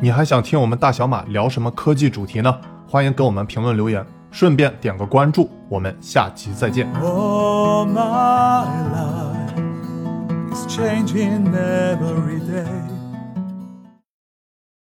[0.00, 2.60] 你还想听我们大小马聊什么科技主题呢？
[2.86, 4.06] 欢迎给我们评论留言。
[4.30, 6.86] 顺便点个关注，我们下期再见。
[7.00, 9.56] Oh, my life
[10.52, 12.97] is changing every day.